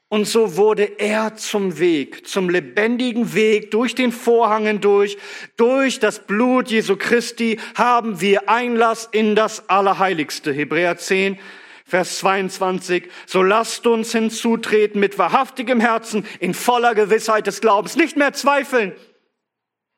[0.10, 5.18] und so wurde er zum Weg, zum lebendigen Weg durch den Vorhang hindurch,
[5.58, 10.52] durch das Blut Jesu Christi haben wir Einlass in das Allerheiligste.
[10.52, 11.40] Hebräer 10,
[11.84, 13.10] Vers 22.
[13.26, 17.96] So lasst uns hinzutreten mit wahrhaftigem Herzen, in voller Gewissheit des Glaubens.
[17.96, 18.92] Nicht mehr zweifeln,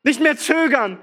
[0.02, 0.98] nicht mehr zögern,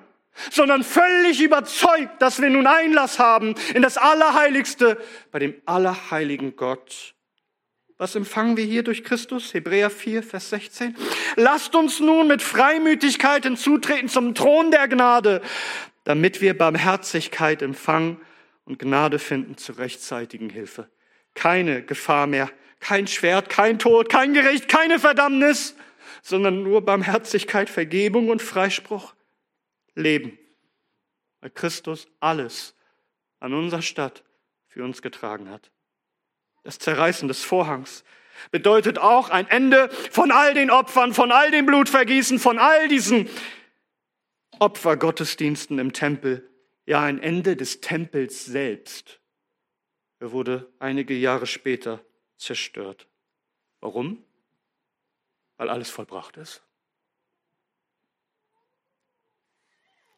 [0.51, 4.97] sondern völlig überzeugt, dass wir nun Einlass haben in das Allerheiligste
[5.31, 7.13] bei dem allerheiligen Gott
[8.03, 9.53] was empfangen wir hier durch Christus?
[9.53, 10.93] Hebräer 4, Vers 16.
[11.37, 15.41] Lasst uns nun mit Freimütigkeit hinzutreten zum Thron der Gnade,
[16.03, 18.19] damit wir Barmherzigkeit empfangen
[18.65, 20.89] und Gnade finden zur rechtzeitigen Hilfe.
[21.33, 22.49] Keine Gefahr mehr,
[22.81, 25.75] kein Schwert, kein Tod, kein Gericht, keine Verdammnis,
[26.21, 29.13] sondern nur Barmherzigkeit, Vergebung und Freispruch.
[29.95, 30.37] Leben,
[31.41, 32.75] weil Christus alles
[33.39, 34.23] an unserer Stadt
[34.67, 35.71] für uns getragen hat.
[36.63, 38.03] Das Zerreißen des Vorhangs
[38.51, 43.29] bedeutet auch ein Ende von all den Opfern, von all dem Blutvergießen, von all diesen
[44.59, 46.49] Opfergottesdiensten im Tempel.
[46.85, 49.19] Ja, ein Ende des Tempels selbst.
[50.19, 52.03] Er wurde einige Jahre später
[52.37, 53.07] zerstört.
[53.81, 54.23] Warum?
[55.57, 56.63] Weil alles vollbracht ist.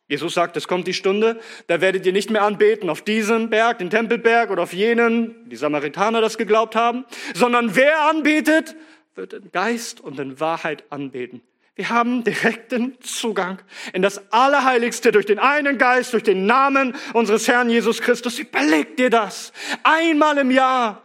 [0.08, 3.80] Jesus sagt, es kommt die Stunde, da werdet ihr nicht mehr anbeten auf diesem Berg,
[3.80, 8.76] den Tempelberg oder auf jenen, die Samaritaner das geglaubt haben, sondern wer anbetet,
[9.16, 11.42] wird in Geist und in Wahrheit anbeten.
[11.76, 13.60] Wir haben direkten Zugang
[13.94, 18.40] in das Allerheiligste durch den einen Geist, durch den Namen unseres Herrn Jesus Christus.
[18.40, 19.52] Überleg dir das.
[19.84, 21.02] Einmal im Jahr,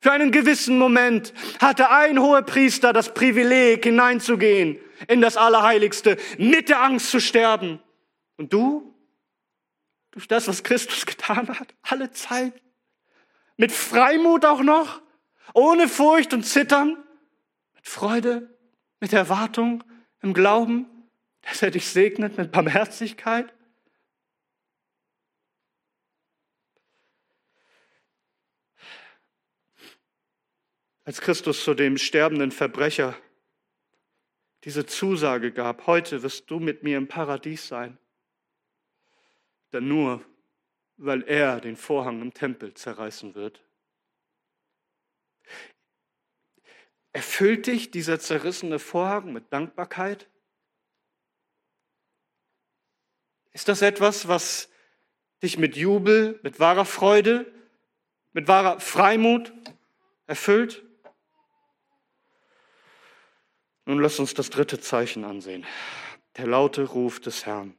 [0.00, 6.68] für einen gewissen Moment, hatte ein hoher Priester das Privileg, hineinzugehen in das Allerheiligste, mit
[6.68, 7.78] der Angst zu sterben.
[8.38, 8.94] Und du,
[10.12, 12.54] durch das, was Christus getan hat, alle Zeit,
[13.58, 15.02] mit Freimut auch noch,
[15.52, 16.96] ohne Furcht und Zittern,
[17.74, 18.56] mit Freude,
[19.00, 19.84] mit Erwartung,
[20.22, 20.86] im Glauben,
[21.42, 23.52] dass er dich segnet mit Barmherzigkeit.
[31.04, 33.16] Als Christus zu dem sterbenden Verbrecher
[34.64, 37.98] diese Zusage gab, heute wirst du mit mir im Paradies sein,
[39.72, 40.24] denn nur
[40.98, 43.64] weil er den Vorhang im Tempel zerreißen wird.
[47.12, 50.28] Erfüllt dich dieser zerrissene Vorhang mit Dankbarkeit?
[53.52, 54.68] Ist das etwas, was
[55.42, 57.50] dich mit Jubel, mit wahrer Freude,
[58.32, 59.52] mit wahrer Freimut
[60.26, 60.84] erfüllt?
[63.84, 65.64] Nun lass uns das dritte Zeichen ansehen.
[66.36, 67.77] Der laute Ruf des Herrn.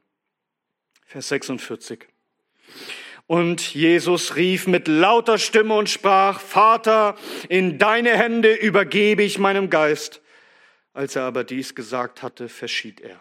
[1.10, 2.06] Vers 46.
[3.26, 7.16] Und Jesus rief mit lauter Stimme und sprach, Vater,
[7.48, 10.22] in deine Hände übergebe ich meinem Geist.
[10.92, 13.20] Als er aber dies gesagt hatte, verschied er.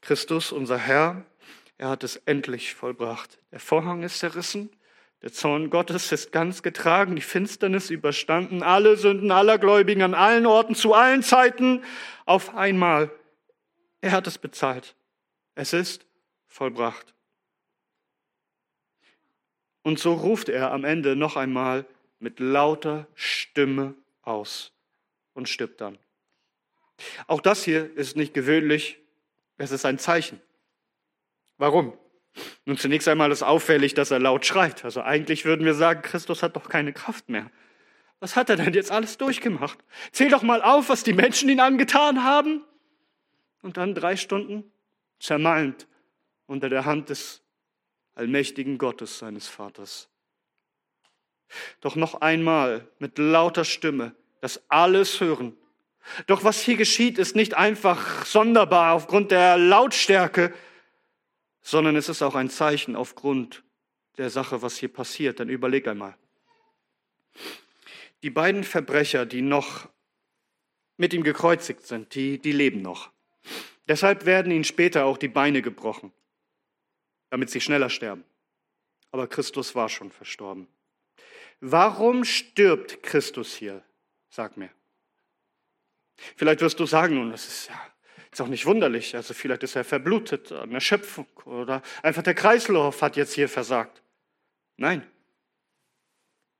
[0.00, 1.24] Christus, unser Herr,
[1.78, 3.38] er hat es endlich vollbracht.
[3.52, 4.70] Der Vorhang ist zerrissen,
[5.22, 10.46] der Zorn Gottes ist ganz getragen, die Finsternis überstanden, alle Sünden aller Gläubigen an allen
[10.46, 11.84] Orten, zu allen Zeiten,
[12.24, 13.12] auf einmal.
[14.00, 14.96] Er hat es bezahlt.
[15.56, 16.06] Es ist
[16.46, 17.14] vollbracht.
[19.82, 21.86] Und so ruft er am Ende noch einmal
[22.18, 24.72] mit lauter Stimme aus
[25.32, 25.98] und stirbt dann.
[27.26, 28.98] Auch das hier ist nicht gewöhnlich,
[29.56, 30.40] es ist ein Zeichen.
[31.56, 31.96] Warum?
[32.66, 34.84] Nun zunächst einmal ist auffällig, dass er laut schreit.
[34.84, 37.50] Also eigentlich würden wir sagen, Christus hat doch keine Kraft mehr.
[38.20, 39.78] Was hat er denn jetzt alles durchgemacht?
[40.12, 42.62] Zähl doch mal auf, was die Menschen ihn angetan haben.
[43.62, 44.70] Und dann drei Stunden
[45.18, 45.86] zermalmt
[46.46, 47.42] unter der Hand des
[48.14, 50.08] allmächtigen Gottes seines Vaters
[51.80, 55.56] Doch noch einmal mit lauter Stimme das alles hören.
[56.26, 60.54] Doch was hier geschieht, ist nicht einfach sonderbar aufgrund der Lautstärke,
[61.62, 63.64] sondern es ist auch ein Zeichen aufgrund
[64.18, 65.40] der Sache, was hier passiert.
[65.40, 66.16] Dann überleg einmal.
[68.22, 69.88] Die beiden Verbrecher, die noch
[70.96, 73.10] mit ihm gekreuzigt sind, die, die leben noch.
[73.88, 76.12] Deshalb werden ihnen später auch die Beine gebrochen,
[77.30, 78.24] damit sie schneller sterben.
[79.12, 80.68] Aber Christus war schon verstorben.
[81.60, 83.82] Warum stirbt Christus hier?
[84.28, 84.70] Sag mir.
[86.36, 87.80] Vielleicht wirst du sagen, nun, das ist ja
[88.36, 89.16] ist auch nicht wunderlich.
[89.16, 94.02] Also vielleicht ist er verblutet an Erschöpfung oder einfach der Kreislauf hat jetzt hier versagt.
[94.76, 95.06] Nein.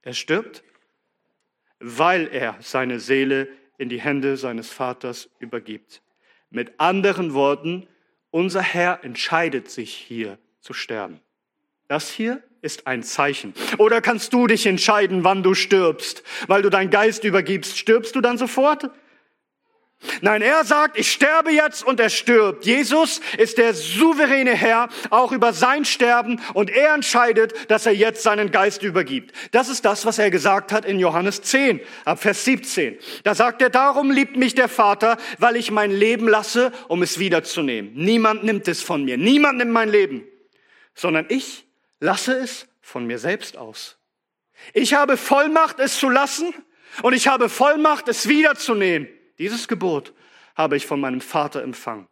[0.01, 0.65] Er stirbt,
[1.79, 6.01] weil er seine Seele in die Hände seines Vaters übergibt.
[6.57, 7.87] Mit anderen Worten,
[8.31, 11.21] unser Herr entscheidet sich hier zu sterben.
[11.87, 13.53] Das hier ist ein Zeichen.
[13.77, 16.23] Oder kannst du dich entscheiden, wann du stirbst?
[16.47, 18.88] Weil du deinen Geist übergibst, stirbst du dann sofort?
[20.21, 22.67] Nein, er sagt, ich sterbe jetzt und er stirbt.
[22.67, 28.23] Jesus ist der souveräne Herr, auch über sein Sterben und er entscheidet, dass er jetzt
[28.23, 29.35] seinen Geist übergibt.
[29.53, 32.99] Das ist das, was er gesagt hat in Johannes 10, ab Vers 17.
[33.25, 37.19] Da sagt er, darum liebt mich der Vater, weil ich mein Leben lasse, um es
[37.19, 37.93] wiederzunehmen.
[37.95, 40.25] Niemand nimmt es von mir, niemand nimmt mein Leben,
[40.95, 41.67] sondern ich
[42.01, 43.97] lasse es von mir selbst aus.
[44.73, 46.55] Ich habe Vollmacht, es zu lassen
[47.03, 49.09] und ich habe Vollmacht, es wiederzunehmen.
[49.38, 50.14] Dieses Gebot
[50.55, 52.09] habe ich von meinem Vater empfangen.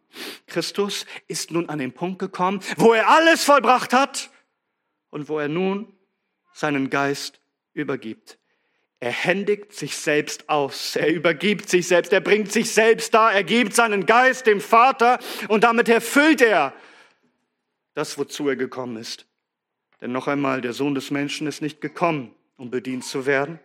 [0.47, 4.29] Christus ist nun an den Punkt gekommen, wo er alles vollbracht hat
[5.09, 5.91] und wo er nun
[6.53, 7.41] seinen Geist
[7.73, 8.37] übergibt.
[8.99, 13.43] Er händigt sich selbst aus, er übergibt sich selbst, er bringt sich selbst da, er
[13.43, 16.73] gibt seinen Geist dem Vater und damit erfüllt er
[17.93, 19.27] das, wozu er gekommen ist.
[20.01, 23.59] Denn noch einmal, der Sohn des Menschen ist nicht gekommen, um bedient zu werden,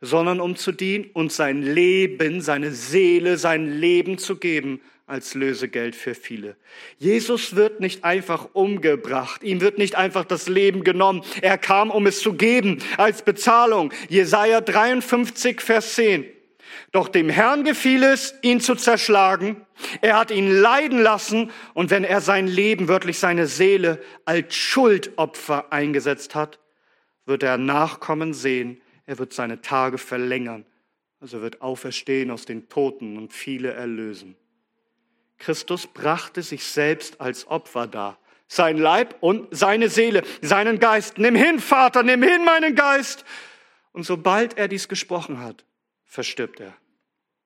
[0.00, 5.96] sondern um zu dienen und sein Leben, seine Seele, sein Leben zu geben als Lösegeld
[5.96, 6.56] für viele.
[6.98, 11.22] Jesus wird nicht einfach umgebracht, ihm wird nicht einfach das Leben genommen.
[11.40, 13.92] Er kam, um es zu geben als Bezahlung.
[14.08, 16.26] Jesaja 53, Vers 10.
[16.92, 19.64] Doch dem Herrn gefiel es, ihn zu zerschlagen.
[20.00, 25.72] Er hat ihn leiden lassen und wenn er sein Leben, wörtlich seine Seele, als Schuldopfer
[25.72, 26.58] eingesetzt hat,
[27.26, 30.66] wird er Nachkommen sehen, er wird seine Tage verlängern.
[31.18, 34.36] Also wird auferstehen aus den Toten und viele erlösen.
[35.38, 38.18] Christus brachte sich selbst als Opfer dar.
[38.48, 41.16] Sein Leib und seine Seele, seinen Geist.
[41.16, 43.24] Nimm hin, Vater, nimm hin meinen Geist.
[43.92, 45.64] Und sobald er dies gesprochen hat,
[46.04, 46.76] verstirbt er.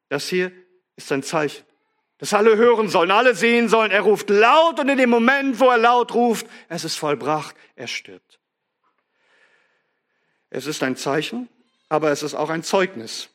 [0.08, 0.50] Das hier
[0.96, 1.64] ist ein Zeichen,
[2.18, 3.92] das alle hören sollen, alle sehen sollen.
[3.92, 7.86] Er ruft laut und in dem Moment, wo er laut ruft, es ist vollbracht, er
[7.86, 8.41] stirbt.
[10.54, 11.48] Es ist ein Zeichen,
[11.88, 13.30] aber es ist auch ein Zeugnis.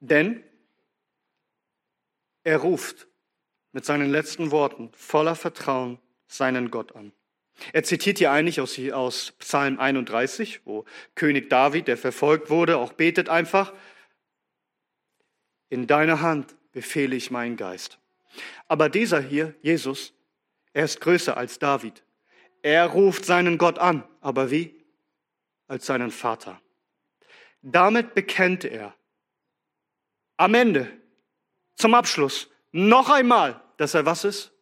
[0.00, 0.44] Denn
[2.44, 3.06] er ruft
[3.72, 7.12] mit seinen letzten Worten voller Vertrauen seinen Gott an.
[7.72, 13.30] Er zitiert hier eigentlich aus, Psalm 31, wo König David, der verfolgt wurde, auch betet
[13.30, 13.72] einfach,
[15.70, 17.98] in deiner Hand befehle ich meinen Geist.
[18.68, 20.12] Aber dieser hier, Jesus,
[20.74, 22.02] er ist größer als David.
[22.60, 24.81] Er ruft seinen Gott an, aber wie?
[25.72, 26.60] Als seinen Vater.
[27.62, 28.94] Damit bekennt er
[30.36, 30.86] am Ende,
[31.76, 34.52] zum Abschluss, noch einmal, dass er was ist?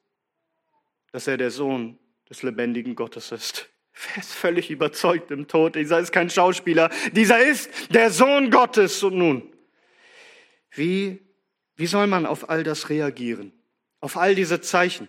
[1.11, 3.69] Dass er der Sohn des lebendigen Gottes ist.
[4.15, 5.75] Er ist völlig überzeugt im Tod.
[5.75, 6.91] Dieser ist kein Schauspieler.
[7.13, 9.03] Dieser ist der Sohn Gottes.
[9.03, 9.53] Und nun,
[10.71, 11.21] wie,
[11.75, 13.53] wie soll man auf all das reagieren?
[13.99, 15.09] Auf all diese Zeichen?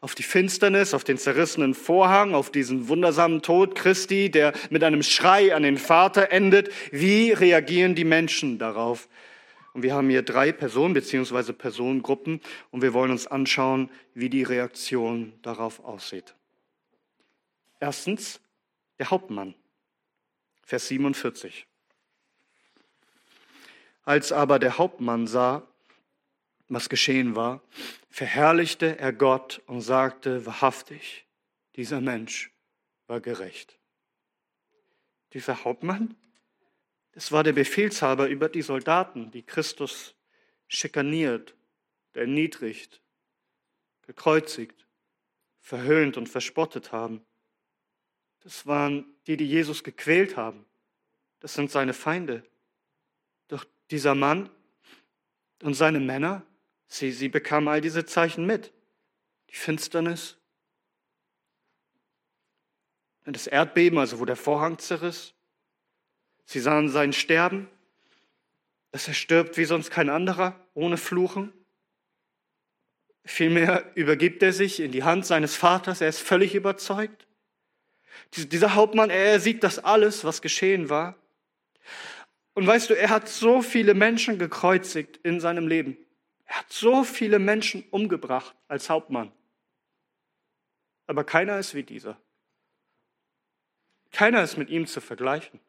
[0.00, 5.02] Auf die Finsternis, auf den zerrissenen Vorhang, auf diesen wundersamen Tod Christi, der mit einem
[5.02, 6.70] Schrei an den Vater endet.
[6.92, 9.08] Wie reagieren die Menschen darauf?
[9.74, 11.52] Und wir haben hier drei Personen bzw.
[11.52, 16.34] Personengruppen und wir wollen uns anschauen, wie die Reaktion darauf aussieht.
[17.78, 18.40] Erstens
[18.98, 19.54] der Hauptmann,
[20.62, 21.66] Vers 47.
[24.04, 25.62] Als aber der Hauptmann sah,
[26.68, 27.62] was geschehen war,
[28.10, 31.26] verherrlichte er Gott und sagte wahrhaftig,
[31.76, 32.50] dieser Mensch
[33.06, 33.78] war gerecht.
[35.32, 36.16] Dieser Hauptmann,
[37.12, 40.14] das war der Befehlshaber über die Soldaten, die Christus
[40.68, 41.54] schikaniert,
[42.14, 43.00] erniedrigt,
[44.02, 44.86] gekreuzigt,
[45.60, 47.24] verhöhnt und verspottet haben.
[48.40, 50.64] Das waren die, die Jesus gequält haben.
[51.40, 52.44] Das sind seine Feinde.
[53.48, 54.48] Doch dieser Mann
[55.62, 56.44] und seine Männer,
[56.88, 58.72] Sie, sie bekamen all diese Zeichen mit.
[59.50, 60.36] Die Finsternis,
[63.24, 65.36] das Erdbeben, also wo der Vorhang zerriss,
[66.46, 67.68] Sie sahen sein Sterben,
[68.92, 71.52] dass er stirbt wie sonst kein anderer, ohne Fluchen.
[73.24, 77.26] Vielmehr übergibt er sich in die Hand seines Vaters, er ist völlig überzeugt.
[78.36, 81.16] Dieser Hauptmann, er sieht das alles, was geschehen war.
[82.54, 85.98] Und weißt du, er hat so viele Menschen gekreuzigt in seinem Leben.
[86.46, 89.32] Er hat so viele Menschen umgebracht als Hauptmann.
[91.06, 92.20] Aber keiner ist wie dieser.
[94.12, 95.60] Keiner ist mit ihm zu vergleichen.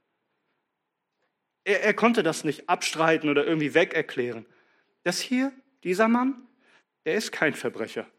[1.64, 4.46] Er, er konnte das nicht abstreiten oder irgendwie wegerklären.
[5.04, 5.52] Das hier,
[5.84, 6.48] dieser Mann,
[7.06, 8.10] der ist kein Verbrecher.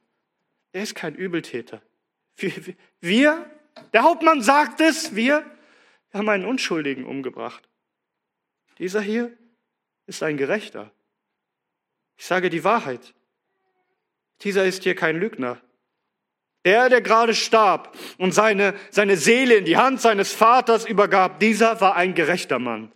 [0.74, 1.82] Der ist kein Übeltäter.
[2.36, 2.52] Wir,
[3.00, 3.50] wir,
[3.92, 5.44] der Hauptmann sagt es, wir
[6.12, 7.68] haben einen Unschuldigen umgebracht.
[8.78, 9.36] Dieser hier
[10.06, 10.92] ist ein Gerechter.
[12.18, 13.14] Ich sage die Wahrheit.
[14.42, 15.60] Dieser ist hier kein Lügner.
[16.64, 21.80] Der, der gerade starb und seine, seine Seele in die Hand seines Vaters übergab, dieser
[21.80, 22.92] war ein gerechter Mann.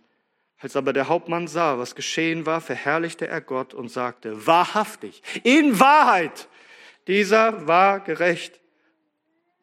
[0.59, 5.79] Als aber der Hauptmann sah, was geschehen war, verherrlichte er Gott und sagte, wahrhaftig, in
[5.79, 6.47] Wahrheit,
[7.07, 8.59] dieser war gerecht.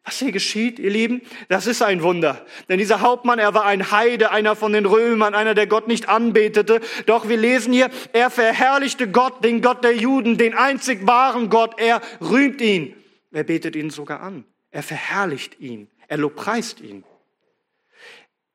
[0.03, 2.45] Was hier geschieht, ihr Lieben, das ist ein Wunder.
[2.69, 6.09] Denn dieser Hauptmann, er war ein Heide, einer von den Römern, einer, der Gott nicht
[6.09, 6.81] anbetete.
[7.05, 11.79] Doch wir lesen hier, er verherrlichte Gott, den Gott der Juden, den einzig wahren Gott.
[11.79, 12.95] Er rühmt ihn.
[13.31, 14.43] Er betet ihn sogar an.
[14.71, 15.87] Er verherrlicht ihn.
[16.07, 17.03] Er lobpreist ihn.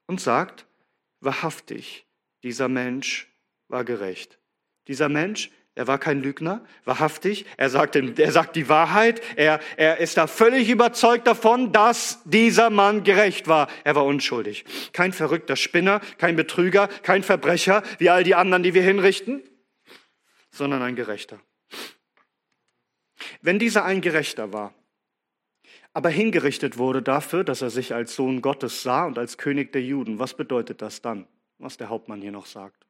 [0.07, 0.67] Und sagt,
[1.21, 2.07] wahrhaftig,
[2.43, 3.29] dieser Mensch
[3.69, 4.39] war gerecht.
[4.89, 7.45] Dieser Mensch, er war kein Lügner, wahrhaftig.
[7.59, 9.21] Er sagt, er sagt die Wahrheit.
[9.37, 13.69] Er, er ist da völlig überzeugt davon, dass dieser Mann gerecht war.
[13.85, 14.65] Er war unschuldig.
[14.95, 19.43] Kein verrückter Spinner, kein Betrüger, kein Verbrecher, wie all die anderen, die wir hinrichten,
[20.51, 21.39] sondern ein Gerechter.
[23.43, 24.73] Wenn dieser ein Gerechter war,
[25.93, 29.83] aber hingerichtet wurde dafür, dass er sich als Sohn Gottes sah und als König der
[29.83, 31.27] Juden, was bedeutet das dann,
[31.59, 32.86] was der Hauptmann hier noch sagt?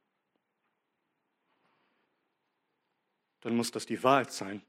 [3.47, 4.61] Dann muss das die Wahrheit sein,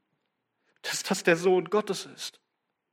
[0.84, 2.39] dass das der Sohn Gottes ist,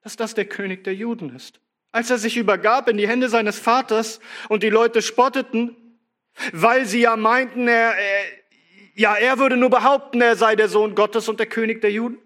[0.03, 1.61] dass das der König der Juden ist.
[1.93, 4.19] Als er sich übergab in die Hände seines Vaters
[4.49, 5.77] und die Leute spotteten,
[6.53, 8.25] weil sie ja meinten, er, er,
[8.95, 12.19] ja, er würde nur behaupten, er sei der Sohn Gottes und der König der Juden.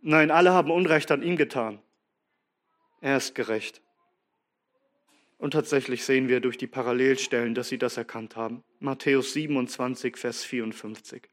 [0.00, 1.82] Nein, alle haben Unrecht an ihm getan.
[3.02, 3.82] Er ist gerecht.
[5.36, 8.64] Und tatsächlich sehen wir durch die Parallelstellen, dass sie das erkannt haben.
[8.80, 11.28] Matthäus 27, Vers 54.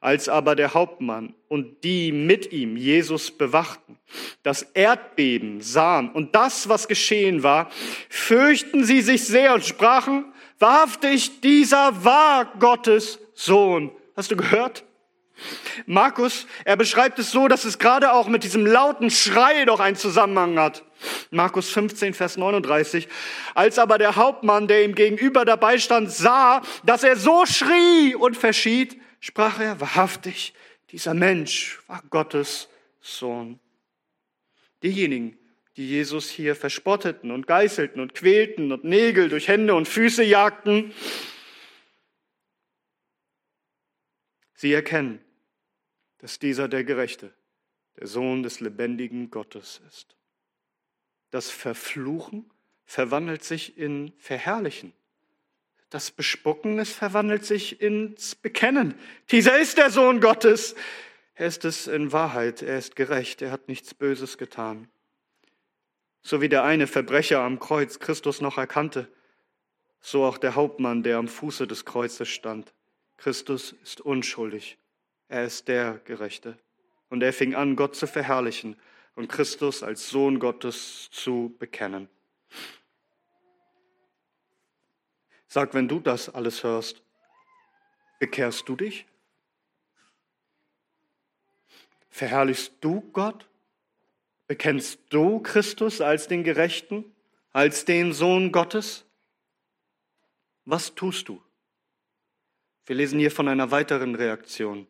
[0.00, 3.98] Als aber der Hauptmann und die mit ihm Jesus bewachten,
[4.42, 7.70] das Erdbeben sahen und das, was geschehen war,
[8.08, 13.90] fürchten sie sich sehr und sprachen, wahrhaftig, dieser war Gottes Sohn.
[14.16, 14.84] Hast du gehört?
[15.86, 19.96] Markus, er beschreibt es so, dass es gerade auch mit diesem lauten Schrei doch einen
[19.96, 20.84] Zusammenhang hat.
[21.30, 23.08] Markus 15, Vers 39.
[23.54, 28.36] Als aber der Hauptmann, der ihm gegenüber dabei stand, sah, dass er so schrie und
[28.36, 30.54] verschied, sprach er, wahrhaftig,
[30.90, 32.68] dieser Mensch war Gottes
[33.00, 33.60] Sohn.
[34.82, 35.38] Diejenigen,
[35.76, 40.92] die Jesus hier verspotteten und geißelten und quälten und Nägel durch Hände und Füße jagten,
[44.54, 45.24] sie erkennen,
[46.18, 47.32] dass dieser der Gerechte,
[47.98, 50.16] der Sohn des lebendigen Gottes ist.
[51.30, 52.50] Das Verfluchen
[52.84, 54.92] verwandelt sich in Verherrlichen.
[55.90, 58.94] Das Bespucken, es verwandelt sich ins Bekennen.
[59.30, 60.74] Dieser ist der Sohn Gottes.
[61.34, 64.88] Er ist es in Wahrheit, er ist gerecht, er hat nichts Böses getan.
[66.20, 69.08] So wie der eine Verbrecher am Kreuz Christus noch erkannte,
[70.00, 72.74] so auch der Hauptmann, der am Fuße des Kreuzes stand.
[73.16, 74.78] Christus ist unschuldig,
[75.28, 76.58] er ist der Gerechte.
[77.08, 78.76] Und er fing an, Gott zu verherrlichen
[79.14, 82.08] und Christus als Sohn Gottes zu bekennen.
[85.48, 87.02] Sag, wenn du das alles hörst,
[88.20, 89.06] bekehrst du dich?
[92.10, 93.48] Verherrlichst du Gott?
[94.46, 97.04] Bekennst du Christus als den Gerechten,
[97.52, 99.04] als den Sohn Gottes?
[100.64, 101.42] Was tust du?
[102.84, 104.86] Wir lesen hier von einer weiteren Reaktion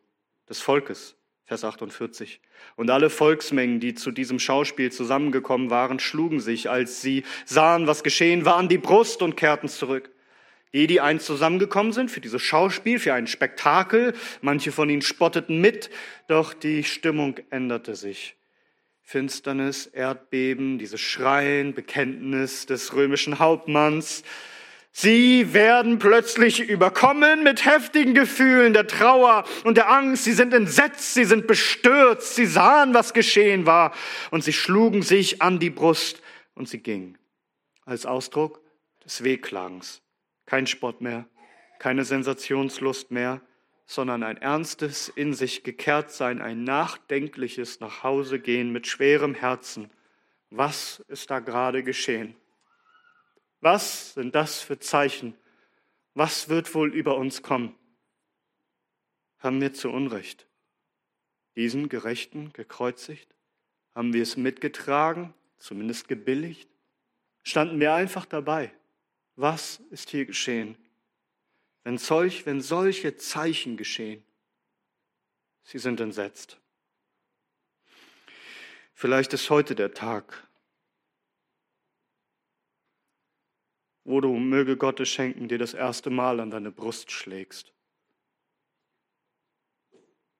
[0.49, 2.41] des Volkes, Vers 48.
[2.77, 8.03] Und alle Volksmengen, die zu diesem Schauspiel zusammengekommen waren, schlugen sich, als sie sahen, was
[8.03, 10.11] geschehen war, an die Brust und kehrten zurück.
[10.73, 15.61] Die, die einst zusammengekommen sind für dieses Schauspiel, für ein Spektakel, manche von ihnen spotteten
[15.61, 15.91] mit,
[16.27, 18.37] doch die Stimmung änderte sich.
[19.03, 24.23] Finsternis, Erdbeben, dieses Schreien, Bekenntnis des römischen Hauptmanns.
[24.93, 30.25] Sie werden plötzlich überkommen mit heftigen Gefühlen der Trauer und der Angst.
[30.25, 33.95] Sie sind entsetzt, sie sind bestürzt, sie sahen, was geschehen war
[34.31, 36.21] und sie schlugen sich an die Brust
[36.55, 37.17] und sie gingen
[37.87, 38.61] als Ausdruck
[39.03, 40.03] des Wehklagens
[40.49, 41.29] Kein Spott mehr,
[41.79, 43.43] keine Sensationslust mehr,
[43.85, 49.91] sondern ein ernstes in sich gekehrt sein, ein nachdenkliches Nachhausegehen mit schwerem Herzen.
[50.49, 52.35] Was ist da gerade geschehen?
[53.61, 55.35] Was sind das für Zeichen?
[56.15, 57.75] Was wird wohl über uns kommen?
[59.41, 60.49] Haben wir zu Unrecht
[61.57, 63.35] diesen Gerechten gekreuzigt?
[63.95, 66.71] Haben wir es mitgetragen, zumindest gebilligt?
[67.43, 68.73] Standen wir einfach dabei?
[69.41, 70.77] Was ist hier geschehen?
[71.85, 74.25] Wenn, solch, wenn solche Zeichen geschehen,
[75.63, 76.59] sie sind entsetzt.
[78.95, 80.49] Vielleicht ist heute der Tag,
[84.03, 87.73] wo du, möge Gott es schenken, dir das erste Mal an deine Brust schlägst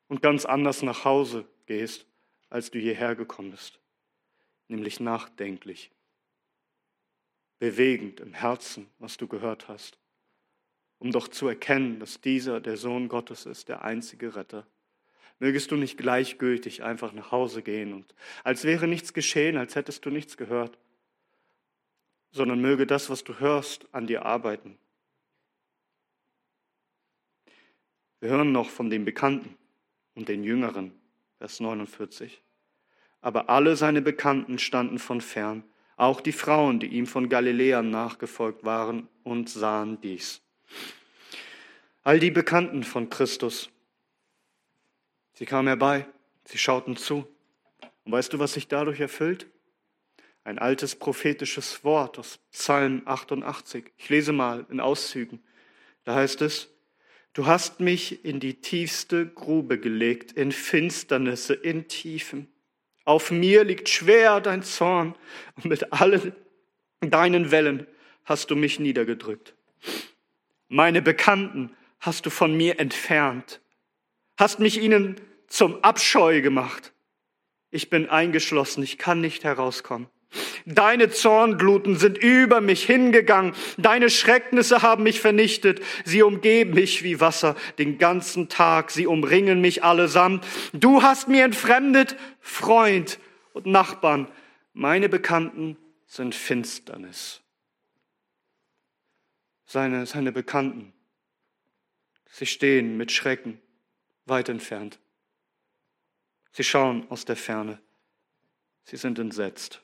[0.09, 2.05] und ganz anders nach Hause gehst,
[2.51, 3.79] als du hierher gekommen bist,
[4.67, 5.93] nämlich nachdenklich,
[7.59, 9.99] bewegend im Herzen, was du gehört hast,
[10.99, 14.67] um doch zu erkennen, dass dieser der Sohn Gottes ist, der einzige Retter.
[15.41, 20.05] Mögest du nicht gleichgültig einfach nach Hause gehen und als wäre nichts geschehen, als hättest
[20.05, 20.79] du nichts gehört,
[22.31, 24.79] sondern möge das, was du hörst, an dir arbeiten.
[28.21, 29.57] Wir hören noch von den Bekannten
[30.15, 30.93] und den Jüngeren,
[31.39, 32.43] Vers 49.
[33.21, 35.63] Aber alle seine Bekannten standen von fern,
[35.99, 40.41] auch die Frauen, die ihm von Galiläa nachgefolgt waren und sahen dies.
[42.03, 43.69] All die Bekannten von Christus,
[45.35, 46.07] sie kamen herbei,
[46.45, 47.27] sie schauten zu.
[48.05, 49.47] Und weißt du, was sich dadurch erfüllt?
[50.49, 53.85] ein altes prophetisches Wort aus Psalm 88.
[53.99, 55.43] Ich lese mal in Auszügen.
[56.05, 56.71] Da heißt es,
[57.35, 62.49] du hast mich in die tiefste Grube gelegt, in Finsternisse, in Tiefen.
[63.09, 65.15] Auf mir liegt schwer dein Zorn
[65.57, 66.35] und mit allen
[67.01, 67.87] deinen Wellen
[68.27, 69.55] hast du mich niedergedrückt.
[70.69, 73.63] Meine Bekannten hast du von mir entfernt,
[74.37, 76.93] hast mich ihnen zum Abscheu gemacht.
[77.71, 80.11] Ich bin eingeschlossen, ich kann nicht herauskommen.
[80.67, 83.55] Deine Zorngluten sind über mich hingegangen.
[83.77, 85.81] Deine Schrecknisse haben mich vernichtet.
[86.05, 88.91] Sie umgeben mich wie Wasser den ganzen Tag.
[88.91, 90.45] Sie umringen mich allesamt.
[90.73, 93.19] Du hast mir entfremdet, Freund
[93.53, 94.29] und Nachbarn.
[94.73, 97.41] Meine Bekannten sind Finsternis.
[99.67, 100.95] Seine, seine Bekannten,
[102.31, 103.61] sie stehen mit Schrecken
[104.25, 104.99] weit entfernt.
[106.53, 107.81] Sie schauen aus der Ferne.
[108.85, 109.83] Sie sind entsetzt.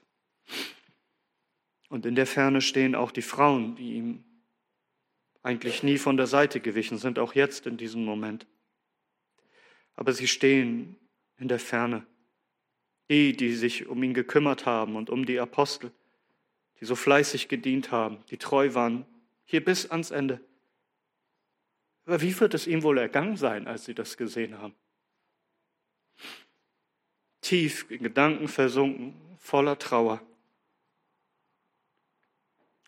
[1.89, 4.25] Und in der Ferne stehen auch die Frauen, die ihm
[5.43, 8.47] eigentlich nie von der Seite gewichen sind, auch jetzt in diesem Moment.
[9.95, 10.97] Aber sie stehen
[11.37, 12.07] in der Ferne.
[13.11, 15.93] Die, die sich um ihn gekümmert haben und um die Apostel,
[16.81, 19.05] die so fleißig gedient haben, die treu waren,
[19.45, 20.41] hier bis ans Ende.
[22.07, 24.75] Aber wie wird es ihm wohl ergangen sein, als sie das gesehen haben?
[27.43, 30.23] Tief in Gedanken versunken, voller Trauer.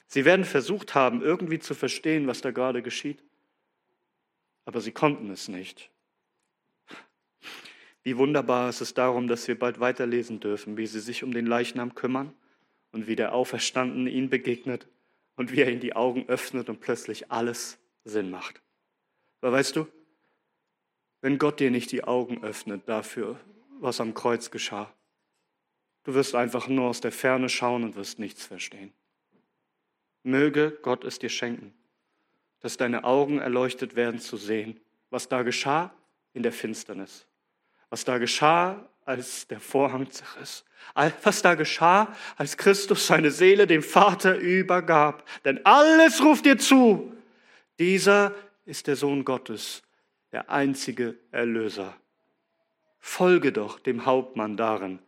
[0.06, 3.22] Sie werden versucht haben, irgendwie zu verstehen, was da gerade geschieht,
[4.64, 5.90] aber sie konnten es nicht.
[8.02, 11.46] Wie wunderbar ist es darum, dass wir bald weiterlesen dürfen, wie sie sich um den
[11.46, 12.32] Leichnam kümmern
[12.92, 14.86] und wie der Auferstandene ihnen begegnet
[15.34, 18.62] und wie er ihnen die Augen öffnet und plötzlich alles Sinn macht.
[19.40, 19.88] Aber weißt du,
[21.20, 23.40] wenn Gott dir nicht die Augen öffnet dafür,
[23.80, 24.92] was am Kreuz geschah,
[26.04, 28.92] du wirst einfach nur aus der Ferne schauen und wirst nichts verstehen.
[30.26, 31.72] Möge Gott es dir schenken,
[32.60, 35.92] dass deine Augen erleuchtet werden zu sehen, was da geschah
[36.34, 37.26] in der Finsternis,
[37.90, 40.64] was da geschah, als der Vorhang zerriss,
[41.22, 45.24] was da geschah, als Christus seine Seele dem Vater übergab.
[45.44, 47.12] Denn alles ruft dir zu.
[47.78, 49.82] Dieser ist der Sohn Gottes,
[50.32, 51.96] der einzige Erlöser.
[52.98, 54.98] Folge doch dem Hauptmann darin,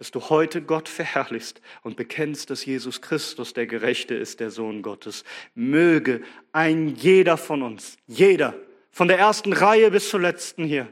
[0.00, 4.80] dass du heute Gott verherrlichst und bekennst, dass Jesus Christus der Gerechte ist, der Sohn
[4.80, 5.24] Gottes.
[5.54, 6.22] Möge
[6.52, 8.58] ein jeder von uns, jeder,
[8.90, 10.90] von der ersten Reihe bis zur letzten hier,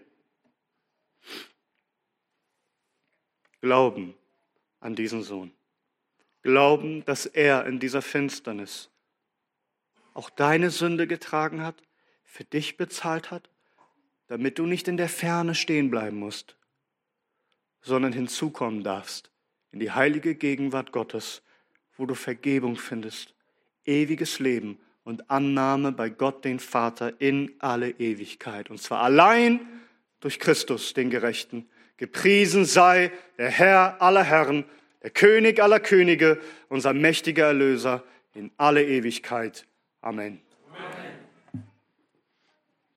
[3.63, 4.15] glauben
[4.81, 5.53] an diesen Sohn.
[6.43, 8.91] Glauben, dass er in dieser Finsternis
[10.13, 11.83] auch deine Sünde getragen hat,
[12.25, 13.49] für dich bezahlt hat,
[14.27, 16.58] damit du nicht in der Ferne stehen bleiben musst,
[17.89, 19.31] sondern hinzukommen darfst
[19.73, 21.43] in die heilige Gegenwart Gottes,
[21.97, 23.35] wo du Vergebung findest,
[23.85, 28.71] ewiges Leben und Annahme bei Gott, den Vater, in alle Ewigkeit.
[28.71, 29.61] Und zwar allein
[30.21, 31.69] durch Christus, den Gerechten.
[31.97, 34.65] Gepriesen sei der Herr aller Herren,
[35.03, 39.67] der König aller Könige, unser mächtiger Erlöser in alle Ewigkeit.
[40.01, 40.41] Amen.